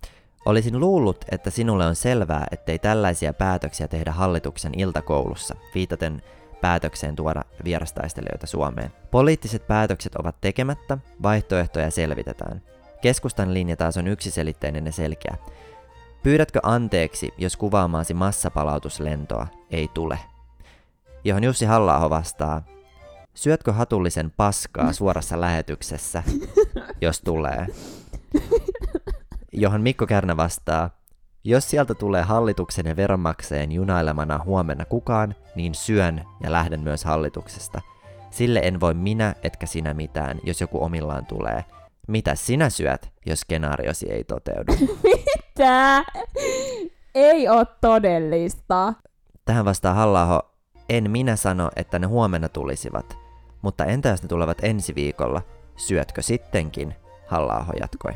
Olisin 0.45 0.81
luullut, 0.81 1.25
että 1.31 1.51
sinulle 1.51 1.87
on 1.87 1.97
selvää, 1.97 2.47
ettei 2.51 2.79
tällaisia 2.79 3.33
päätöksiä 3.33 3.89
tehdä 3.89 4.13
hallituksen 4.13 4.81
iltakoulussa, 4.81 5.55
viitaten 5.75 6.23
päätökseen 6.61 7.17
tuoda 7.17 7.45
vierastaistelijoita 7.65 8.47
Suomeen. 8.47 8.93
Poliittiset 9.11 9.67
päätökset 9.67 10.15
ovat 10.15 10.37
tekemättä, 10.41 10.99
vaihtoehtoja 11.23 11.91
selvitetään. 11.91 12.63
Keskustan 13.01 13.55
linja 13.55 13.77
taas 13.77 13.97
on 13.97 14.09
yksiselitteinen 14.09 14.87
ja 14.87 14.93
selkeä. 14.93 15.37
Pyydätkö 16.23 16.61
anteeksi, 16.63 17.35
jos 17.39 17.57
kuvaamaasi 17.57 18.15
massapalautuslentoa 18.15 19.47
ei 19.71 19.89
tule? 19.95 20.19
Johon 21.25 21.45
Jussi 21.45 21.65
halla 21.65 22.11
vastaa, 22.11 22.63
syötkö 23.35 23.73
hatullisen 23.73 24.31
paskaa 24.31 24.93
suorassa 24.99 25.41
lähetyksessä, 25.41 26.23
jos 27.01 27.21
tulee? 27.21 27.67
Johon 29.53 29.83
Mikko 29.83 30.07
Kärnä 30.07 30.37
vastaa, 30.37 30.91
jos 31.45 31.71
sieltä 31.71 31.95
tulee 31.95 32.23
hallituksen 32.23 32.87
ja 32.87 32.97
veronmaksajien 32.97 33.73
junailemana 33.73 34.41
huomenna 34.45 34.85
kukaan, 34.85 35.35
niin 35.55 35.75
syön 35.75 36.25
ja 36.43 36.53
lähden 36.53 36.81
myös 36.81 37.05
hallituksesta. 37.05 37.81
Sille 38.31 38.61
en 38.65 38.81
voi 38.81 38.95
minä 38.95 39.35
etkä 39.43 39.67
sinä 39.67 39.95
mitään, 39.95 40.41
jos 40.45 40.61
joku 40.61 40.85
omillaan 40.85 41.27
tulee– 41.27 41.65
Mitä 42.09 42.35
sinä 42.35 42.71
syöt, 42.71 43.13
jos 43.27 43.41
skenaariosi 43.41 44.13
ei 44.13 44.25
toteudu? 44.25 44.73
Mitä? 45.03 46.05
Ei 47.15 47.49
ole 47.49 47.67
todellista. 47.81 48.95
Tähän 49.45 49.65
vastaa 49.65 49.95
halla 49.95 50.51
en 50.89 51.11
minä 51.11 51.37
sano, 51.37 51.71
että 51.77 51.99
ne 51.99 52.07
huomenna 52.07 52.49
tulisivat. 52.49 53.19
Mutta 53.63 53.85
entä 53.85 54.09
jos 54.09 54.23
ne 54.23 54.29
tulevat 54.29 54.59
ensi 54.65 54.95
viikolla? 54.95 55.43
Syötkö 55.77 56.23
sittenkin? 56.23 56.95
halla 57.27 57.67
jatkoi. 57.81 58.13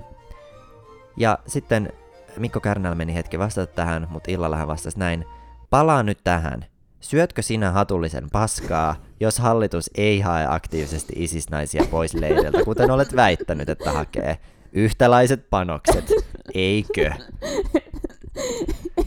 Ja 1.17 1.39
sitten 1.47 1.93
Mikko 2.37 2.61
Kärnällä 2.61 2.95
meni 2.95 3.15
hetki 3.15 3.39
vastata 3.39 3.73
tähän, 3.73 4.07
mutta 4.11 4.31
illalla 4.31 4.57
hän 4.57 4.69
vastasi 4.69 4.99
näin. 4.99 5.25
Palaa 5.71 6.03
nyt 6.03 6.19
tähän. 6.25 6.65
Syötkö 7.05 7.43
sinä 7.43 7.71
hatullisen 7.71 8.31
paskaa, 8.33 8.97
jos 9.21 9.39
hallitus 9.39 9.91
ei 9.95 10.21
hae 10.21 10.47
aktiivisesti 10.49 11.13
isisnaisia 11.17 11.85
pois 11.91 12.15
leiriltä, 12.15 12.65
kuten 12.65 12.91
olet 12.91 13.17
väittänyt, 13.17 13.69
että 13.69 13.93
hakee? 13.93 14.39
Yhtälaiset 14.73 15.51
panokset, 15.51 16.13
eikö? 16.55 17.11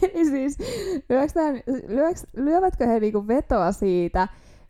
Eli 0.01 0.25
siis, 0.25 0.57
lyöks, 1.87 2.27
lyövätkö 2.35 2.87
he 2.87 2.99
niinku 2.99 3.27
vetoa 3.27 3.71
siitä, 3.71 4.27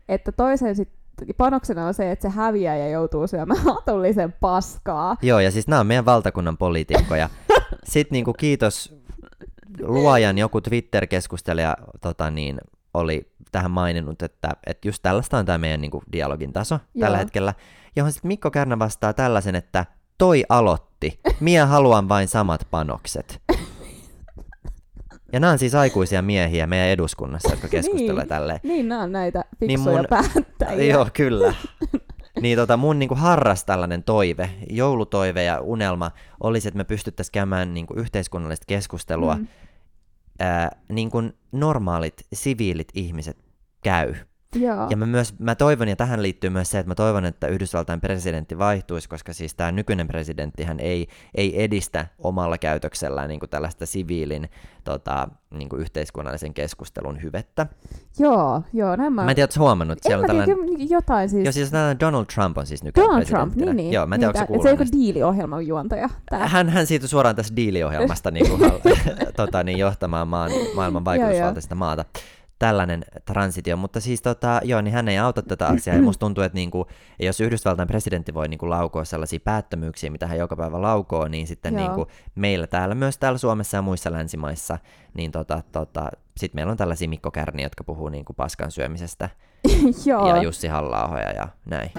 että 0.09 0.31
toisen 0.31 0.75
sit 0.75 0.89
panoksena 1.37 1.87
on 1.87 1.93
se, 1.93 2.11
että 2.11 2.29
se 2.29 2.35
häviää 2.35 2.77
ja 2.77 2.89
joutuu 2.89 3.27
syömään 3.27 3.63
hatullisen 3.63 4.33
paskaa. 4.33 5.17
Joo, 5.21 5.39
ja 5.39 5.51
siis 5.51 5.67
nämä 5.67 5.79
on 5.79 5.87
meidän 5.87 6.05
valtakunnan 6.05 6.57
poliitikkoja. 6.57 7.29
Sitten 7.83 8.15
niinku 8.15 8.33
kiitos 8.33 8.95
luojan 9.81 10.37
joku 10.37 10.61
Twitter-keskustelija 10.61 11.77
tota 12.01 12.31
niin, 12.31 12.57
oli 12.93 13.31
tähän 13.51 13.71
maininnut, 13.71 14.21
että, 14.21 14.49
että 14.65 14.87
just 14.87 15.03
tällaista 15.03 15.37
on 15.37 15.45
tämä 15.45 15.57
meidän 15.57 15.81
niin 15.81 15.91
kuin, 15.91 16.03
dialogin 16.11 16.53
taso 16.53 16.75
Joo. 16.75 17.01
tällä 17.05 17.17
hetkellä, 17.17 17.53
johon 17.95 18.11
sitten 18.11 18.27
Mikko 18.27 18.51
Kärnä 18.51 18.79
vastaa 18.79 19.13
tällaisen, 19.13 19.55
että 19.55 19.85
toi 20.17 20.43
aloitti, 20.49 21.19
minä 21.39 21.65
haluan 21.65 22.09
vain 22.09 22.27
samat 22.27 22.67
panokset. 22.71 23.41
Ja 25.33 25.39
nämä 25.39 25.51
on 25.51 25.59
siis 25.59 25.75
aikuisia 25.75 26.21
miehiä 26.21 26.67
meidän 26.67 26.87
eduskunnassa, 26.87 27.49
jotka 27.49 27.67
keskustelee 27.67 28.23
niin, 28.23 28.27
tälleen. 28.27 28.59
Niin, 28.63 28.89
nämä 28.89 29.01
on 29.01 29.11
näitä 29.11 29.43
fiksuja 29.59 29.67
niin 29.67 29.79
mun, 29.79 30.05
päättäjiä. 30.09 30.93
Joo, 30.93 31.07
kyllä. 31.13 31.53
niin 32.41 32.57
tota, 32.57 32.77
mun 32.77 32.99
niinku 32.99 33.15
harras 33.15 33.65
tällainen 33.65 34.03
toive, 34.03 34.49
joulutoive 34.69 35.43
ja 35.43 35.61
unelma 35.61 36.11
olisi, 36.43 36.67
että 36.67 36.77
me 36.77 36.83
pystyttäisiin 36.83 37.31
käymään 37.31 37.73
niinku 37.73 37.93
yhteiskunnallista 37.93 38.65
keskustelua 38.67 39.35
mm 39.35 39.47
ää, 40.39 40.71
niin 40.89 41.11
kuin 41.11 41.33
normaalit 41.51 42.13
siviilit 42.33 42.87
ihmiset 42.93 43.37
käy. 43.83 44.15
Joo. 44.55 44.87
Ja 44.89 44.97
mä, 44.97 45.05
myös, 45.05 45.39
mä 45.39 45.55
toivon, 45.55 45.87
ja 45.87 45.95
tähän 45.95 46.21
liittyy 46.21 46.49
myös 46.49 46.71
se, 46.71 46.79
että 46.79 46.89
mä 46.89 46.95
toivon, 46.95 47.25
että 47.25 47.47
Yhdysvaltain 47.47 48.01
presidentti 48.01 48.57
vaihtuisi, 48.57 49.09
koska 49.09 49.33
siis 49.33 49.55
tämä 49.55 49.71
nykyinen 49.71 50.07
presidentti 50.07 50.63
hän 50.63 50.79
ei, 50.79 51.07
ei 51.35 51.63
edistä 51.63 52.07
omalla 52.19 52.57
käytöksellään 52.57 53.29
niin 53.29 53.39
kuin 53.39 53.49
tällaista 53.49 53.85
siviilin 53.85 54.49
tota, 54.83 55.27
niin 55.51 55.69
kuin 55.69 55.81
yhteiskunnallisen 55.81 56.53
keskustelun 56.53 57.21
hyvettä. 57.21 57.67
Joo, 58.19 58.61
joo. 58.73 58.95
Näin 58.95 59.13
mä... 59.13 59.23
mä 59.23 59.31
en 59.31 59.35
tiedä, 59.35 59.43
ootko 59.43 59.59
huomannut. 59.59 59.99
Siellä 60.01 60.21
on 60.21 60.27
tällainen... 60.27 60.89
jotain 60.89 61.29
siis. 61.29 61.45
Joo, 61.45 61.51
siis 61.51 61.71
Donald 61.99 62.25
Trump 62.25 62.57
on 62.57 62.67
siis 62.67 62.83
nykyinen 62.83 63.09
Donald 63.09 63.25
Trump, 63.25 63.55
niin, 63.55 63.75
niin. 63.75 63.93
Joo, 63.93 64.05
mä 64.05 64.15
en 64.15 64.21
tiedä, 64.21 64.33
niin, 64.33 64.51
onko 64.51 64.63
se, 64.63 64.69
joku 64.69 64.83
diiliohjelman 64.91 65.67
juontaja. 65.67 66.09
Tää. 66.29 66.47
Hän, 66.47 66.69
hän 66.69 66.87
siitä 66.87 67.07
suoraan 67.07 67.35
tässä 67.35 67.55
diiliohjelmasta 67.55 68.31
niin 68.37 68.49
kuin, 68.49 68.61
tota, 69.37 69.63
niin, 69.63 69.77
johtamaan 69.77 70.27
maan, 70.27 70.51
maailman 70.75 71.05
vaikutusvaltaista 71.05 71.75
maata 71.75 72.05
tällainen 72.59 73.05
transitio, 73.25 73.77
mutta 73.77 73.99
siis 73.99 74.21
tota, 74.21 74.61
joo, 74.63 74.81
niin 74.81 74.93
hän 74.93 75.07
ei 75.07 75.17
auta 75.17 75.41
tätä 75.41 75.67
asiaa, 75.67 75.95
ja 75.95 76.01
musta 76.01 76.19
tuntuu, 76.19 76.43
että 76.43 76.55
niinku, 76.55 76.87
jos 77.19 77.41
Yhdysvaltain 77.41 77.87
presidentti 77.87 78.33
voi 78.33 78.47
niinku 78.47 78.69
laukoa 78.69 79.05
sellaisia 79.05 79.39
päättömyyksiä, 79.39 80.09
mitä 80.09 80.27
hän 80.27 80.37
joka 80.37 80.55
päivä 80.55 80.81
laukoo, 80.81 81.27
niin 81.27 81.47
sitten 81.47 81.75
niinku, 81.75 82.07
meillä 82.35 82.67
täällä, 82.67 82.95
myös 82.95 83.17
täällä 83.17 83.37
Suomessa 83.37 83.77
ja 83.77 83.81
muissa 83.81 84.11
länsimaissa, 84.11 84.77
niin 85.13 85.31
tota, 85.31 85.61
tota, 85.71 86.11
sitten 86.37 86.57
meillä 86.57 86.71
on 86.71 86.77
tällaisia 86.77 87.09
Mikko 87.09 87.31
Kärni, 87.31 87.63
jotka 87.63 87.83
puhuu 87.83 88.09
niinku 88.09 88.33
paskan 88.33 88.71
syömisestä, 88.71 89.29
ja 90.27 90.41
Jussi 90.43 90.67
halla 90.67 91.19
ja 91.35 91.47
näin. 91.65 91.91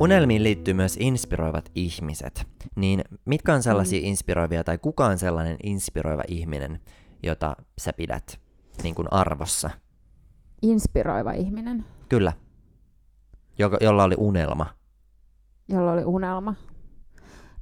Unelmiin 0.00 0.42
liittyy 0.42 0.74
myös 0.74 0.96
inspiroivat 1.00 1.70
ihmiset. 1.74 2.46
Niin 2.76 3.04
mitkä 3.24 3.54
on 3.54 3.62
sellaisia 3.62 4.00
mm. 4.00 4.06
inspiroivia, 4.06 4.64
tai 4.64 4.78
kuka 4.78 5.06
on 5.06 5.18
sellainen 5.18 5.56
inspiroiva 5.62 6.22
ihminen, 6.28 6.80
jota 7.24 7.56
sä 7.78 7.92
pidät 7.92 8.40
niin 8.82 8.94
kuin 8.94 9.08
arvossa. 9.10 9.70
Inspiroiva 10.62 11.32
ihminen. 11.32 11.84
Kyllä. 12.08 12.32
Jo- 13.58 13.78
jolla 13.80 14.04
oli 14.04 14.14
unelma. 14.18 14.66
Jolla 15.68 15.92
oli 15.92 16.04
unelma. 16.04 16.54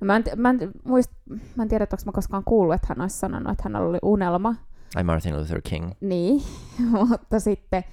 No 0.01 0.05
mä, 0.05 0.17
en, 0.17 0.25
mä, 0.37 0.51
en, 0.51 0.59
muist, 0.85 1.11
mä 1.57 1.63
en 1.63 1.69
tiedä, 1.69 1.85
onko 1.85 2.03
mä 2.07 2.13
koskaan 2.13 2.45
kuullut, 2.45 2.75
että 2.75 2.87
hän 2.89 3.01
olisi 3.01 3.19
sanonut, 3.19 3.53
että 3.53 3.63
hän 3.65 3.77
oli 3.77 3.99
unelma. 4.03 4.55
Ai 4.97 5.03
Martin 5.05 5.39
Luther 5.39 5.61
King. 5.69 5.91
Niin, 6.01 6.43
mutta 6.93 7.41
sitten 7.41 7.85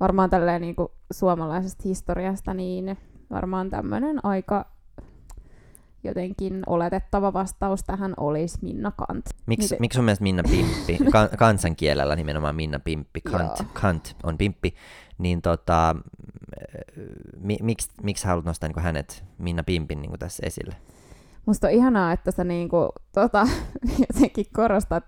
varmaan 0.00 0.30
tälleen 0.30 0.60
niin 0.60 0.76
kuin 0.76 0.88
suomalaisesta 1.12 1.82
historiasta, 1.84 2.54
niin 2.54 2.98
varmaan 3.30 3.70
tämmöinen 3.70 4.24
aika 4.24 4.77
jotenkin 6.04 6.62
oletettava 6.66 7.32
vastaus 7.32 7.84
tähän 7.84 8.14
olisi 8.16 8.58
Minna 8.62 8.90
Kant. 8.90 9.26
Miksi 9.46 9.76
niin, 9.80 9.90
sun 9.94 10.04
mielestä 10.04 10.22
Minna 10.22 10.42
Pimppi, 10.50 10.98
kan, 11.12 11.28
kansankielellä 11.38 12.16
nimenomaan 12.16 12.56
Minna 12.56 12.78
Pimppi, 12.78 13.20
Kant, 13.20 13.62
Kant 13.72 14.16
on 14.22 14.38
Pimppi, 14.38 14.74
niin 15.18 15.42
tota, 15.42 15.96
mi, 17.40 17.58
miksi, 17.62 17.88
miksi 18.02 18.26
haluat 18.26 18.44
nostaa 18.44 18.68
niin 18.68 18.82
hänet, 18.82 19.24
Minna 19.38 19.62
Pimpin 19.62 20.02
niin 20.02 20.18
tässä 20.18 20.42
esille? 20.46 20.76
Musta 21.46 21.66
on 21.66 21.72
ihanaa, 21.72 22.12
että 22.12 22.30
sä 22.30 22.44
niin 22.44 22.68
kuin, 22.68 22.88
tota, 23.14 23.48
jotenkin 24.08 24.46
korostat 24.52 25.04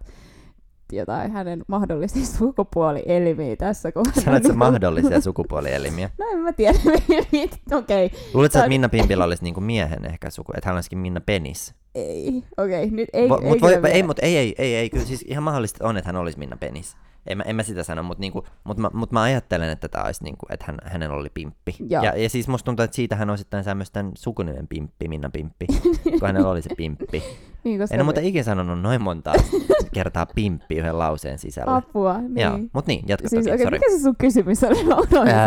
jotain 0.92 1.30
hänen 1.30 1.62
mahdollisia 1.68 2.26
sukupuolielimiä 2.38 3.56
tässä 3.56 3.92
kohdassa. 3.92 4.20
Sanoit 4.20 4.46
sä 4.46 4.52
mahdollisia 4.52 5.20
sukupuolielimiä? 5.30 6.10
No 6.18 6.26
en 6.32 6.38
mä 6.38 6.52
tiedä. 6.52 6.78
Okei. 7.78 8.06
Okay. 8.06 8.18
Luuletko, 8.34 8.58
että 8.58 8.68
Minna 8.68 8.88
Pimpillä 8.88 9.24
olisi 9.24 9.42
niinku 9.42 9.60
miehen 9.60 10.04
ehkä 10.04 10.30
suku, 10.30 10.52
että 10.56 10.68
hän 10.68 10.76
olisikin 10.76 10.98
Minna 10.98 11.20
Penis? 11.20 11.74
Ei, 11.94 12.44
okei, 12.56 12.84
okay, 12.84 12.96
nyt 12.96 13.08
ei, 13.12 13.28
Vo, 13.28 13.38
ei, 13.42 13.48
mut 13.48 13.60
voi, 13.60 13.80
ei, 13.90 14.02
mut 14.02 14.18
ei, 14.18 14.36
ei, 14.36 14.54
ei, 14.58 14.74
ei, 14.74 14.90
kyllä 14.90 15.04
siis 15.04 15.24
ihan 15.28 15.42
mahdollista 15.42 15.88
on, 15.88 15.96
että 15.96 16.08
hän 16.08 16.16
olisi 16.16 16.38
Minna 16.38 16.56
Penis. 16.56 16.96
En 17.26 17.36
mä, 17.36 17.42
en 17.42 17.56
mä 17.56 17.62
sitä 17.62 17.82
sano, 17.82 18.02
mutta 18.02 18.20
niinku, 18.20 18.46
mut 18.64 18.78
mä, 18.78 18.90
mut 18.92 19.12
mä 19.12 19.22
ajattelen, 19.22 19.70
että 19.70 19.88
tämä 19.88 20.04
olisi 20.04 20.24
niinku, 20.24 20.46
että 20.50 20.64
hän, 20.68 20.78
hänellä 20.84 21.16
oli 21.16 21.30
pimppi. 21.34 21.76
Ja, 21.88 22.16
ja 22.16 22.28
siis 22.28 22.48
musta 22.48 22.64
tuntuu, 22.64 22.84
että 22.84 22.94
siitä 22.94 23.16
hän 23.16 23.28
saa 23.64 23.74
myös 23.74 23.90
tämän 23.90 24.12
sukunimen 24.14 24.68
pimppi, 24.68 25.08
Minna 25.08 25.30
Pimppi, 25.30 25.66
kun 26.02 26.26
hänellä 26.26 26.48
oli 26.48 26.62
se 26.62 26.70
pimppi. 26.76 27.22
Niin, 27.64 27.82
en 27.82 27.88
ole 27.92 28.02
muuten 28.02 28.24
ikinä 28.24 28.42
sanonut 28.42 28.80
noin 28.80 29.02
monta 29.02 29.32
kertaa 29.94 30.26
pimppi 30.26 30.76
yhden 30.76 30.98
lauseen 30.98 31.38
sisällä. 31.38 31.76
Apua, 31.76 32.18
niin. 32.18 32.40
Joo, 32.40 32.58
mut 32.72 32.86
niin, 32.86 33.04
jatka 33.08 33.28
siis, 33.28 33.44
toki, 33.44 33.62
okay, 33.62 33.70
mikä 33.70 33.90
se 33.90 34.02
sun 34.02 34.16
kysymys 34.16 34.64
oli? 34.64 34.84
Mä 34.84 34.96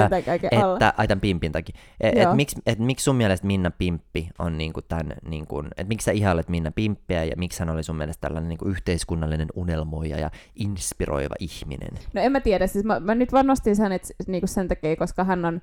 sitä 0.04 0.62
alla. 0.62 0.76
Että, 0.76 0.94
ai 0.98 1.08
tämän 1.08 1.22
pimpin 1.22 1.52
takia. 1.52 1.76
Et, 2.02 2.18
et, 2.18 2.34
miksi 2.36 2.62
et, 2.66 2.80
miksi 2.80 3.04
sun 3.04 3.16
mielestä 3.16 3.48
Minna 3.48 3.72
Pimppi 3.72 4.30
on 4.40 4.58
niinku 4.58 4.82
tämän, 4.82 5.14
niinku, 5.30 5.60
että 5.60 5.88
miksi 5.88 6.06
sä 6.06 6.12
ihailet 6.12 6.50
Minna 6.50 6.72
Pimppiä 6.72 7.24
ja 7.24 7.34
miksi 7.38 7.60
hän 7.60 7.70
oli 7.70 7.84
sun 7.84 7.96
mielestä 7.96 8.22
tällainen 8.22 8.50
niinku 8.50 8.66
yhteiskunnallinen 8.66 9.48
unelmoija 9.56 10.20
ja 10.20 10.30
inspiroiva 10.56 11.36
ihminen? 11.40 11.92
No 12.14 12.22
en 12.22 12.32
mä 12.32 12.40
tiedä, 12.40 12.68
siis 12.68 12.86
mä, 12.86 13.00
mä 13.00 13.16
nyt 13.16 13.34
vaan 13.34 13.48
nostin 13.48 13.76
sen 13.76 13.92
että, 13.92 14.08
niinku 14.28 14.48
sen 14.48 14.68
takia, 14.68 14.96
koska 14.96 15.24
hän 15.24 15.46
on, 15.46 15.62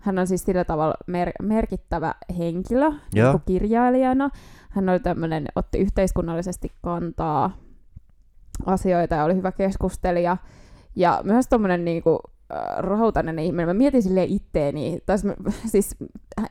hän 0.00 0.18
on 0.18 0.26
siis 0.26 0.44
sillä 0.44 0.64
tavalla 0.64 0.94
mer- 1.06 1.32
merkittävä 1.42 2.14
henkilö 2.38 2.90
niin 3.14 3.40
kirjailijana. 3.46 4.30
Hän 4.70 4.88
oli 4.88 5.00
tämmöinen, 5.00 5.46
otti 5.56 5.78
yhteiskunnallisesti 5.78 6.72
kantaa 6.82 7.56
asioita 8.66 9.14
ja 9.14 9.24
oli 9.24 9.34
hyvä 9.34 9.52
keskustelija. 9.52 10.36
Ja 10.96 11.20
myös 11.24 11.48
tuommoinen 11.48 11.84
niinku, 11.84 12.20
äh, 12.52 12.78
rahoitainen 12.78 13.38
ihminen. 13.38 13.68
Mä 13.68 13.74
mietin 13.74 14.02
silleen 14.02 14.28
itteeni, 14.28 14.98
tai 15.06 15.16
siis 15.72 15.96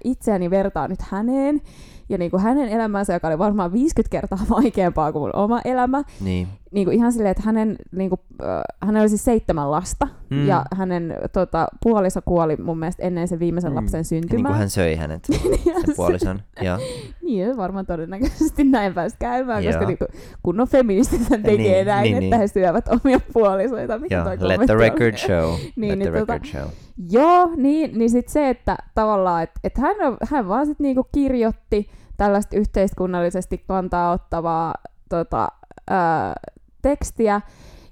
itseäni 0.04 0.50
vertaan 0.50 0.90
nyt 0.90 1.02
häneen, 1.02 1.62
ja 2.10 2.18
niin 2.18 2.32
kuin 2.32 2.44
hänen 2.44 2.70
elämänsä, 2.70 3.14
joka 3.14 3.28
oli 3.28 3.38
varmaan 3.38 3.74
50 3.74 4.12
kertaa 4.12 4.40
vaikeampaa 4.56 5.12
kuin 5.12 5.22
mun 5.22 5.36
oma 5.36 5.62
elämä. 5.66 6.04
Niin. 6.22 6.48
Niin 6.72 6.86
kuin 6.86 6.98
ihan 6.98 7.12
silleen, 7.12 7.32
että 7.32 7.44
hänen, 7.46 7.76
niin 7.92 8.10
kuin, 8.10 8.22
äh, 8.44 8.62
hänellä 8.82 9.02
oli 9.02 9.10
siis 9.10 9.26
seitsemän 9.26 9.72
lasta, 9.72 10.08
mm. 10.30 10.48
ja 10.48 10.66
hänen 10.76 11.18
tota, 11.34 11.68
puoliso 11.84 12.22
kuoli 12.26 12.56
mun 12.56 12.80
mielestä 12.80 13.04
ennen 13.04 13.28
sen 13.28 13.40
viimeisen 13.40 13.72
mm. 13.72 13.76
lapsen 13.76 14.06
syntymää. 14.06 14.36
Niin 14.36 14.46
kuin 14.46 14.58
hän 14.58 14.70
söi 14.70 14.96
hänet, 14.96 15.28
niin 15.30 15.86
se 15.86 15.94
puolison. 15.96 16.42
ja. 16.62 16.80
Niin, 17.22 17.58
varmaan 17.58 17.86
todennäköisesti 17.86 18.64
näin 18.64 18.94
pääsi 18.94 19.16
käymään, 19.20 19.64
koska 19.64 19.86
niin 19.86 19.98
kuin, 19.98 20.08
kunnon 20.44 20.68
feministit 20.68 21.22
tekee 21.30 21.58
niin, 21.58 21.86
näin, 21.86 22.04
niin, 22.04 22.16
että 22.16 22.36
niin. 22.36 22.40
he 22.40 22.48
syövät 22.48 22.88
omia 22.88 23.20
puolisoita. 23.34 24.00
Mikä 24.00 24.16
Joo, 24.16 24.48
let 24.48 24.62
the 24.66 24.76
record 24.76 25.18
show. 25.18 25.54
niin, 25.76 25.90
let 25.90 26.00
niin, 26.00 26.12
the 26.12 26.20
tota, 26.20 26.34
record 26.34 26.46
show. 26.46 26.70
Joo, 27.12 27.50
niin, 27.56 27.98
niin 27.98 28.10
sitten 28.10 28.34
se, 28.34 28.50
että 28.50 28.78
tavallaan, 28.96 29.44
että, 29.44 29.60
että 29.64 29.82
hän, 29.82 29.96
hän 30.30 30.48
vaan 30.48 30.66
sitten 30.66 30.84
niinku 30.84 31.08
kirjoitti 31.12 31.90
tällaista 32.18 32.58
yhteiskunnallisesti 32.58 33.64
kantaa 33.68 34.12
ottavaa 34.12 34.76
tota, 35.10 35.48
ää, 35.90 36.34
tekstiä, 36.82 37.42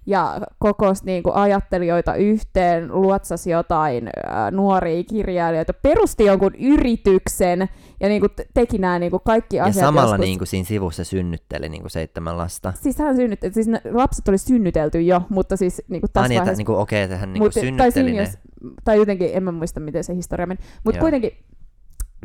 ja 0.06 0.42
kokos 0.60 1.04
niin 1.04 1.24
kuin 1.24 1.36
ajattelijoita 1.36 2.16
yhteen, 2.16 2.90
luotsasi 3.02 3.50
jotain 3.52 4.10
ää, 4.26 4.52
nuoria 4.52 5.04
kirjailijoita, 5.04 5.74
perusti 5.74 6.26
jonkun 6.26 6.56
yrityksen 6.56 7.70
ja 8.00 8.08
niin 8.10 8.20
kuin 8.22 8.32
teki 8.54 8.78
nämä 8.78 9.00
niin 9.00 9.12
kuin 9.12 9.22
kaikki 9.26 9.56
Ja 9.56 9.64
asiat. 9.66 9.86
samalla 9.86 10.10
joskus- 10.12 10.26
niin 10.26 10.38
kuin 10.38 10.48
siinä 10.48 10.66
sivussa 10.66 11.04
synnytteli 11.04 11.70
niin 11.70 11.82
kuin 11.82 11.92
seitsemän 11.92 12.38
lasta. 12.38 12.74
Siis 12.76 13.00
hän 13.00 13.16
synnytti, 13.16 13.54
siis 13.54 13.68
lapset 13.92 14.28
oli 14.28 14.38
synnytelty 14.38 15.02
jo, 15.02 15.22
mutta 15.30 15.58
siis 15.58 15.82
niin 15.88 16.02
kuin 16.02 16.10
Ah, 16.10 16.14
tässä 16.14 16.26
että 16.34 16.40
vaiheessa... 16.40 16.58
niin 16.60 16.66
kuin, 16.66 16.78
okei, 16.78 17.02
että 17.02 17.18
hän 17.18 17.34
niin 17.34 17.42
kuin 17.42 17.50
Mut- 17.50 17.54
tai, 17.54 17.62
synnytteli 17.64 17.92
siinä, 17.92 18.10
ne. 18.12 18.18
jos, 18.18 18.38
tai 18.84 18.98
jotenkin, 18.98 19.30
en 19.34 19.44
mä 19.44 19.52
muista 19.52 19.80
miten 19.80 20.04
se 20.04 20.16
historia 20.16 20.48
meni, 20.48 20.60
mutta 20.84 21.00
kuitenkin 21.00 21.32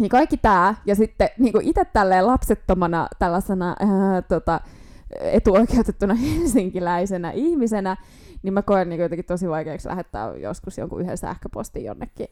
niin 0.01 0.09
kaikki 0.09 0.37
tämä, 0.37 0.75
ja 0.87 0.95
sitten 0.95 1.29
niin 1.38 1.61
itse 1.62 1.85
tälleen 1.85 2.27
lapsettomana 2.27 3.09
tällaisena 3.18 3.77
ää, 3.81 4.23
tota, 4.23 4.61
etuoikeutettuna 5.21 6.14
helsinkiläisenä 6.38 7.31
ihmisenä, 7.31 7.97
niin 8.42 8.55
mä 8.55 8.62
koen 8.62 8.88
niin 8.88 9.01
jotenkin 9.01 9.25
tosi 9.25 9.49
vaikeaksi 9.49 9.88
lähettää 9.88 10.37
joskus 10.37 10.79
jonkun 10.79 11.01
yhden 11.01 11.18
sähköpostin 11.18 11.85
jonnekin, 11.85 12.27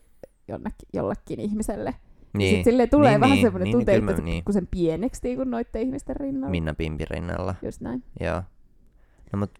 jonnekin 0.48 0.88
jollekin 0.92 1.40
ihmiselle. 1.40 1.90
Niin. 1.90 2.38
Niin, 2.38 2.50
Sitten 2.56 2.72
silleen 2.72 2.90
tulee 2.90 3.10
Niin, 3.10 3.20
vähän 3.20 3.34
niin, 3.34 3.46
semmoinen 3.46 3.64
niin, 3.64 3.72
tunte, 3.72 4.00
mä- 4.00 4.10
että 4.10 4.22
niin. 4.22 4.36
pikkusen 4.36 4.66
pieneksi 4.66 5.20
niin 5.24 5.36
kuin 5.36 5.50
noitten 5.50 5.82
ihmisten 5.82 6.16
rinnalla. 6.16 6.50
Minna 6.50 6.74
Pimpi 6.74 7.04
rinnalla. 7.10 7.54
Just 7.62 7.80
näin. 7.80 8.02
Joo. 8.20 8.42
No 9.32 9.38
mut 9.38 9.50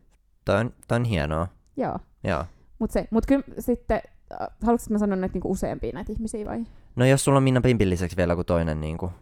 toi 0.44 0.56
on, 0.60 0.72
toi 0.88 0.96
on 0.96 1.04
hienoa. 1.04 1.48
Joo. 1.76 1.98
Joo. 2.24 2.44
Mutta 2.78 2.92
se, 2.92 3.08
mut 3.10 3.26
kyllä 3.26 3.42
sitten, 3.58 3.96
äh, 3.96 4.02
haluatko 4.62 4.86
mä 4.90 4.98
sanoa 4.98 5.16
näitä 5.16 5.32
niinku 5.34 5.50
useampia 5.50 5.92
näitä 5.94 6.12
ihmisiä 6.12 6.46
vai? 6.46 6.64
No 6.96 7.04
jos 7.06 7.24
sulla 7.24 7.36
on 7.36 7.42
Minna 7.42 7.60
Pimpin 7.60 7.90
lisäksi 7.90 8.16
vielä 8.16 8.44
toinen 8.46 8.80
niin 8.80 8.98
kuin, 8.98 9.12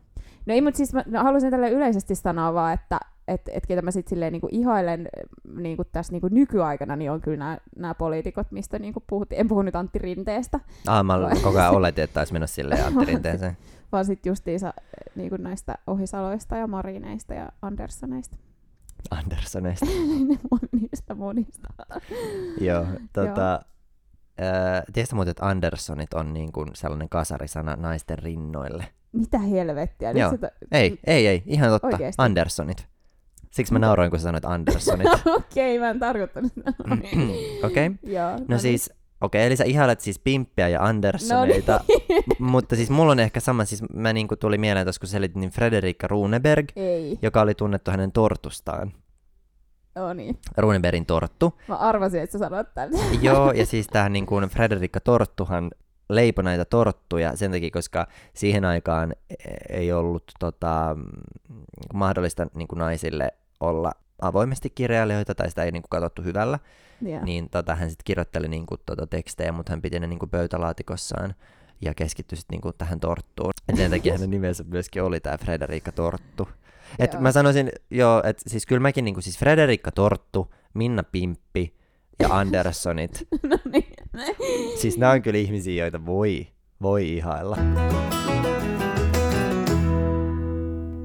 No 0.46 0.54
ei, 0.54 0.60
mutta 0.60 0.76
siis 0.76 0.94
mä 0.94 1.04
no, 1.06 1.22
haluaisin 1.22 1.50
tälle 1.50 1.70
yleisesti 1.70 2.14
sanoa 2.14 2.54
vaan, 2.54 2.74
että 2.74 3.00
et, 3.28 3.40
et 3.52 3.66
ketä 3.66 3.82
mä 3.82 3.90
sitten 3.90 4.10
silleen 4.10 4.32
niinku 4.32 4.48
ihailen 4.50 5.08
niinku 5.56 5.84
tässä 5.84 6.12
niinku 6.12 6.28
nykyaikana, 6.28 6.96
niin 6.96 7.10
on 7.10 7.20
kyllä 7.20 7.58
nämä 7.76 7.94
poliitikot, 7.94 8.50
mistä 8.50 8.78
niinku 8.78 9.02
puhuttiin. 9.06 9.40
En 9.40 9.48
puhu 9.48 9.62
nyt 9.62 9.76
Antti 9.76 9.98
Rinteestä, 9.98 10.60
Ah, 10.86 11.04
mä 11.04 11.20
Vai- 11.20 11.40
koko 11.42 11.58
ajan 11.58 11.74
oletin, 11.76 12.04
että 12.04 12.14
taisi 12.14 12.32
mennä 12.32 12.46
silleen 12.46 12.86
Antti 12.86 13.04
Rinteeseen. 13.04 13.56
vaan 13.92 14.04
sitten 14.04 14.30
justiinsa 14.30 14.74
niinku 15.14 15.36
näistä 15.36 15.74
Ohisaloista 15.86 16.56
ja 16.56 16.66
Marineista 16.66 17.34
ja 17.34 17.48
Anderssoneista. 17.62 18.36
Anderssoneista. 19.10 19.86
monista, 20.50 21.14
monista. 21.14 21.68
Joo, 22.60 22.86
tota... 23.12 23.54
Äh, 23.54 23.60
tiedätkö 24.92 25.14
muuten, 25.16 25.30
että 25.30 25.46
Anderssonit 25.46 26.14
on 26.14 26.34
niin 26.34 26.52
kuin 26.52 26.68
sellainen 26.74 27.08
kasarisana 27.08 27.76
naisten 27.76 28.18
rinnoille? 28.18 28.84
Mitä 29.12 29.38
helvettiä? 29.38 30.10
Joo. 30.10 30.30
sitä- 30.30 30.50
Ei, 30.72 30.98
ei, 31.06 31.26
ei, 31.26 31.42
ihan 31.46 31.70
totta. 31.70 31.86
Oikeesti? 31.88 32.22
Anderssonit. 32.22 32.86
Siksi 33.50 33.72
mä 33.72 33.78
nauroin, 33.78 34.10
kun 34.10 34.18
sä 34.18 34.22
sanoit 34.22 34.44
Anderssonit. 34.44 35.08
Okei, 35.36 35.78
mä 35.78 35.90
en 35.90 35.98
tarkoittanut 35.98 36.52
sitä. 36.54 36.72
Okei. 37.64 37.86
Okay. 37.86 38.12
Joo, 38.12 38.30
No 38.30 38.38
niin. 38.48 38.58
siis, 38.60 38.92
okei, 39.20 39.46
eli 39.46 39.56
sä 39.56 39.64
ihailet 39.64 40.00
siis 40.00 40.18
Pimppiä 40.18 40.68
ja 40.68 40.78
No 40.78 40.84
Anderssoneita, 40.86 41.80
niin. 41.88 42.22
M- 42.38 42.44
mutta 42.44 42.76
siis 42.76 42.90
mulla 42.90 43.12
on 43.12 43.20
ehkä 43.20 43.40
sama, 43.40 43.64
siis 43.64 43.82
mä 43.94 44.12
niinku 44.12 44.36
tuli 44.36 44.58
mieleen 44.58 44.86
tuossa, 44.86 45.00
kun 45.00 45.08
selitin, 45.08 45.40
niin 45.40 45.50
Frederikka 45.50 46.06
Runeberg, 46.08 46.66
Ei, 46.76 47.18
joka 47.22 47.40
oli 47.40 47.54
tunnettu 47.54 47.90
hänen 47.90 48.12
tortustaan. 48.12 48.92
Joo 49.98 50.12
niin. 50.12 50.38
Runebergin 50.56 51.06
torttu. 51.06 51.58
Mä 51.68 51.76
arvasin, 51.76 52.20
että 52.20 52.32
sä 52.32 52.38
sanot 52.38 52.74
tän. 52.74 52.90
Joo, 53.22 53.52
ja 53.52 53.66
siis 53.66 53.86
tähän 53.86 54.12
niin 54.12 54.26
kuin 54.26 54.48
Frederikka 54.48 55.00
Torttuhan 55.00 55.70
leipoi 56.08 56.44
näitä 56.44 56.64
torttuja 56.64 57.36
sen 57.36 57.50
takia, 57.50 57.70
koska 57.70 58.06
siihen 58.34 58.64
aikaan 58.64 59.12
e- 59.30 59.76
ei 59.78 59.92
ollut 59.92 60.24
tota, 60.40 60.96
mm, 60.96 61.04
mahdollista 61.94 62.46
niin 62.54 62.68
kuin 62.68 62.78
naisille 62.78 63.30
olla 63.60 63.92
avoimesti 64.22 64.70
kirjailijoita, 64.70 65.34
tai 65.34 65.48
sitä 65.48 65.62
ei 65.62 65.72
niin 65.72 65.82
kuin 65.82 65.90
katsottu 65.90 66.22
hyvällä, 66.22 66.58
Joo. 67.02 67.24
niin 67.24 67.50
tota, 67.50 67.74
hän 67.74 67.90
sitten 67.90 68.04
kirjoitteli 68.04 68.48
niin 68.48 68.66
kuin, 68.66 68.80
tota, 68.86 69.06
tekstejä, 69.06 69.52
mutta 69.52 69.72
hän 69.72 69.82
piti 69.82 70.00
ne 70.00 70.06
niin 70.06 70.18
kuin 70.18 70.30
pöytälaatikossaan 70.30 71.34
ja 71.80 71.94
keskittyi 71.94 72.36
sitten 72.38 72.54
niin 72.54 72.60
kuin 72.60 72.74
tähän 72.78 73.00
torttuun. 73.00 73.52
Et 73.68 73.76
sen 73.76 73.90
takia 73.90 74.12
hänen 74.12 74.30
nimensä 74.30 74.64
myöskin 74.64 75.02
oli 75.02 75.20
tämä 75.20 75.38
Frederikka 75.38 75.92
Torttu. 75.92 76.48
Et 76.98 77.12
Joo. 77.12 77.22
mä 77.22 77.32
sanoisin, 77.32 77.72
joo, 77.90 78.22
että 78.24 78.42
siis 78.46 78.66
kyllä 78.66 78.80
mäkin 78.80 79.04
niin 79.04 79.14
kuin, 79.14 79.24
siis 79.24 79.38
Frederikka 79.38 79.92
Torttu, 79.92 80.54
Minna 80.74 81.02
Pimppi 81.02 81.74
ja 82.18 82.28
Anderssonit, 82.30 83.28
no 83.50 83.58
niin. 83.72 83.94
Siis 84.80 84.98
nämä 84.98 85.12
on 85.12 85.22
kyllä 85.22 85.38
ihmisiä, 85.38 85.84
joita 85.84 86.06
voi, 86.06 86.46
voi 86.82 87.16
ihailla. 87.16 87.56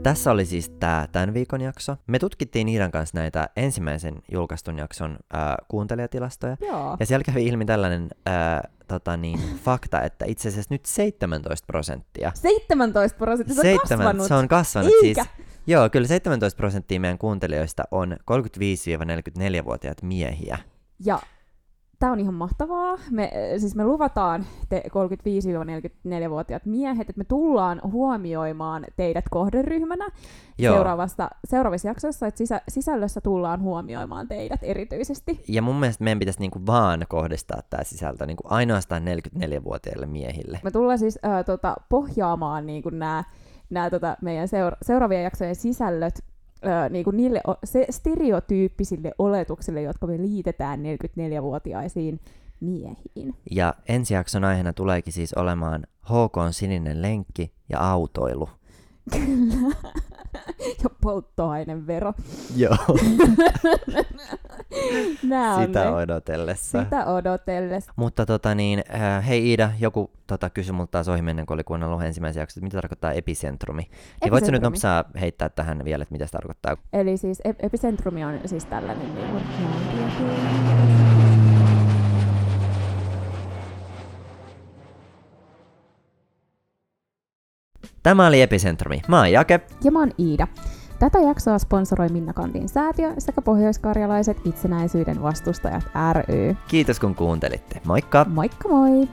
Tässä 0.04 0.32
oli 0.32 0.46
siis 0.46 0.70
tämä 0.70 1.08
tämän 1.12 1.34
viikon 1.34 1.62
jakso. 1.62 1.96
Me 2.08 2.20
tutkittiin 2.20 2.70
Iidan 2.70 2.92
kanssa 2.92 3.18
näitä 3.18 3.50
ensimmäisen 3.56 4.22
julkaistun 4.32 4.78
jakson 4.78 5.18
ää, 5.34 5.58
kuuntelijatilastoja. 5.68 6.58
Joo. 6.62 6.98
Ja 7.00 7.06
siellä 7.06 7.24
kävi 7.24 7.48
ilmi 7.48 7.66
tällainen 7.66 8.10
ää, 8.26 8.70
tota 8.88 9.18
niin, 9.18 9.40
fakta, 9.66 10.02
että 10.02 10.26
itse 10.28 10.50
asiassa 10.50 10.74
nyt 10.74 10.86
17 10.86 11.66
prosenttia. 11.66 12.32
17 12.36 13.18
prosenttia, 13.18 13.56
se 13.56 13.74
on 13.74 13.80
kasvanut. 13.80 14.28
se 14.28 14.34
on 14.34 14.48
kasvanut. 14.48 14.92
Eikä. 15.04 15.24
Siis, 15.24 15.48
joo, 15.68 15.90
kyllä 15.90 16.08
17 16.08 16.58
prosenttia 16.58 17.00
meidän 17.00 17.18
kuuntelijoista 17.18 17.84
on 17.92 18.18
35-44-vuotiaat 18.32 20.02
miehiä. 20.02 20.60
Ja 21.00 21.20
tämä 22.04 22.14
on 22.14 22.20
ihan 22.20 22.34
mahtavaa. 22.34 22.98
Me, 23.12 23.24
äh, 23.24 23.60
siis 23.60 23.76
me 23.76 23.84
luvataan 23.84 24.46
te 24.70 24.84
35-44-vuotiaat 24.88 26.66
miehet, 26.66 27.10
että 27.10 27.20
me 27.20 27.24
tullaan 27.24 27.82
huomioimaan 27.84 28.86
teidät 28.96 29.26
kohderyhmänä 29.30 30.10
Joo. 30.58 30.76
seuraavasta, 30.76 31.30
seuraavissa 31.46 31.88
jaksoissa, 31.88 32.28
että 32.28 32.38
sisä, 32.38 32.62
sisällössä 32.68 33.22
tullaan 33.22 33.62
huomioimaan 33.62 34.28
teidät 34.28 34.60
erityisesti. 34.64 35.44
Ja 35.48 35.62
mun 35.62 35.76
mielestä 35.76 36.04
meidän 36.04 36.20
pitäisi 36.20 36.40
niinku 36.40 36.66
vaan 36.66 37.06
kohdistaa 37.10 37.62
tämä 37.70 37.84
sisältö 37.84 38.26
niinku 38.26 38.44
ainoastaan 38.46 39.04
44-vuotiaille 39.06 40.06
miehille. 40.06 40.60
Me 40.64 40.72
tullaan 40.72 41.00
siis 41.00 41.20
äh, 41.26 41.46
tota, 41.46 41.76
pohjaamaan 41.90 42.66
niin 42.66 42.84
nämä 43.70 43.90
tota, 43.90 44.18
meidän 44.22 44.48
seura- 44.48 44.78
seuraavien 44.82 45.24
jaksojen 45.24 45.56
sisällöt 45.56 46.33
äh, 46.66 46.90
niin 46.90 47.06
kuin 47.06 47.18
niille 47.18 47.42
se 47.64 47.86
stereotyyppisille 47.90 49.12
oletuksille, 49.20 49.82
jotka 49.82 50.08
me 50.08 50.18
liitetään 50.18 50.80
44-vuotiaisiin 50.80 52.20
miehiin. 52.60 53.36
Ja 53.52 53.74
ensi 53.88 54.14
jakson 54.14 54.44
aiheena 54.44 54.74
tuleekin 54.74 55.14
siis 55.14 55.34
olemaan 55.34 55.88
HK 56.04 56.38
on 56.38 56.54
sininen 56.54 57.02
lenkki 57.02 57.52
ja 57.70 57.92
autoilu. 57.92 58.50
Kyllä. 59.12 59.76
ja 60.84 60.90
polttoainevero. 61.02 62.14
Joo. 62.56 62.78
Nää 65.24 65.56
on 65.56 65.66
Sitä 65.66 65.84
ne. 65.84 65.90
odotellessa. 65.90 66.84
Sitä 66.84 67.06
odotellessa. 67.06 67.92
Mutta 67.96 68.26
tota 68.26 68.56
niin, 68.56 68.84
äh, 68.96 69.28
hei 69.28 69.50
Iida, 69.50 69.72
joku 69.80 70.12
tota, 70.28 70.50
kysyi 70.50 70.74
multa 70.74 70.92
taas 70.92 71.08
ohi 71.08 71.22
menen, 71.22 71.46
kun 71.46 71.54
oli 71.54 71.64
kuunnellut 71.64 72.04
ensimmäisen 72.04 72.42
jakson, 72.42 72.62
että 72.62 72.66
mitä 72.66 72.78
tarkoittaa 72.82 73.12
epicentrumi. 73.12 73.82
Niin 73.82 73.92
voitko 73.92 74.28
nyt 74.32 74.34
Epicentrumi. 74.34 74.64
nopsaa 74.64 75.04
heittää 75.22 75.50
tähän 75.50 75.86
vielä, 75.86 76.02
että 76.02 76.12
mitä 76.14 76.26
se 76.26 76.32
tarkoittaa? 76.32 76.78
Eli 76.94 77.18
siis 77.18 77.40
ep- 77.48 77.56
epicentrumi 77.66 78.26
on 78.26 78.40
siis 78.46 78.66
tällainen 78.66 79.16
niin 79.16 79.28
kuin, 79.30 79.44
Tämä 88.04 88.28
oli 88.28 88.42
Epicentrumi. 88.42 89.02
Mä 89.08 89.18
oon 89.18 89.32
Jake. 89.32 89.60
Ja 89.84 89.92
mä 89.92 90.00
oon 90.00 90.12
Iida. 90.20 90.48
Tätä 91.00 91.20
jaksoa 91.20 91.60
sponsoroi 91.60 92.10
Minna 92.10 92.34
Kantin 92.34 92.70
säätiö 92.70 93.14
sekä 93.18 93.42
pohjoiskarjalaiset 93.42 94.38
itsenäisyyden 94.46 95.22
vastustajat 95.24 95.84
ry. 96.14 96.56
Kiitos 96.68 97.00
kun 97.00 97.16
kuuntelitte. 97.16 97.82
Moikka! 97.86 98.26
Moikka 98.30 98.70
moi! 98.70 99.08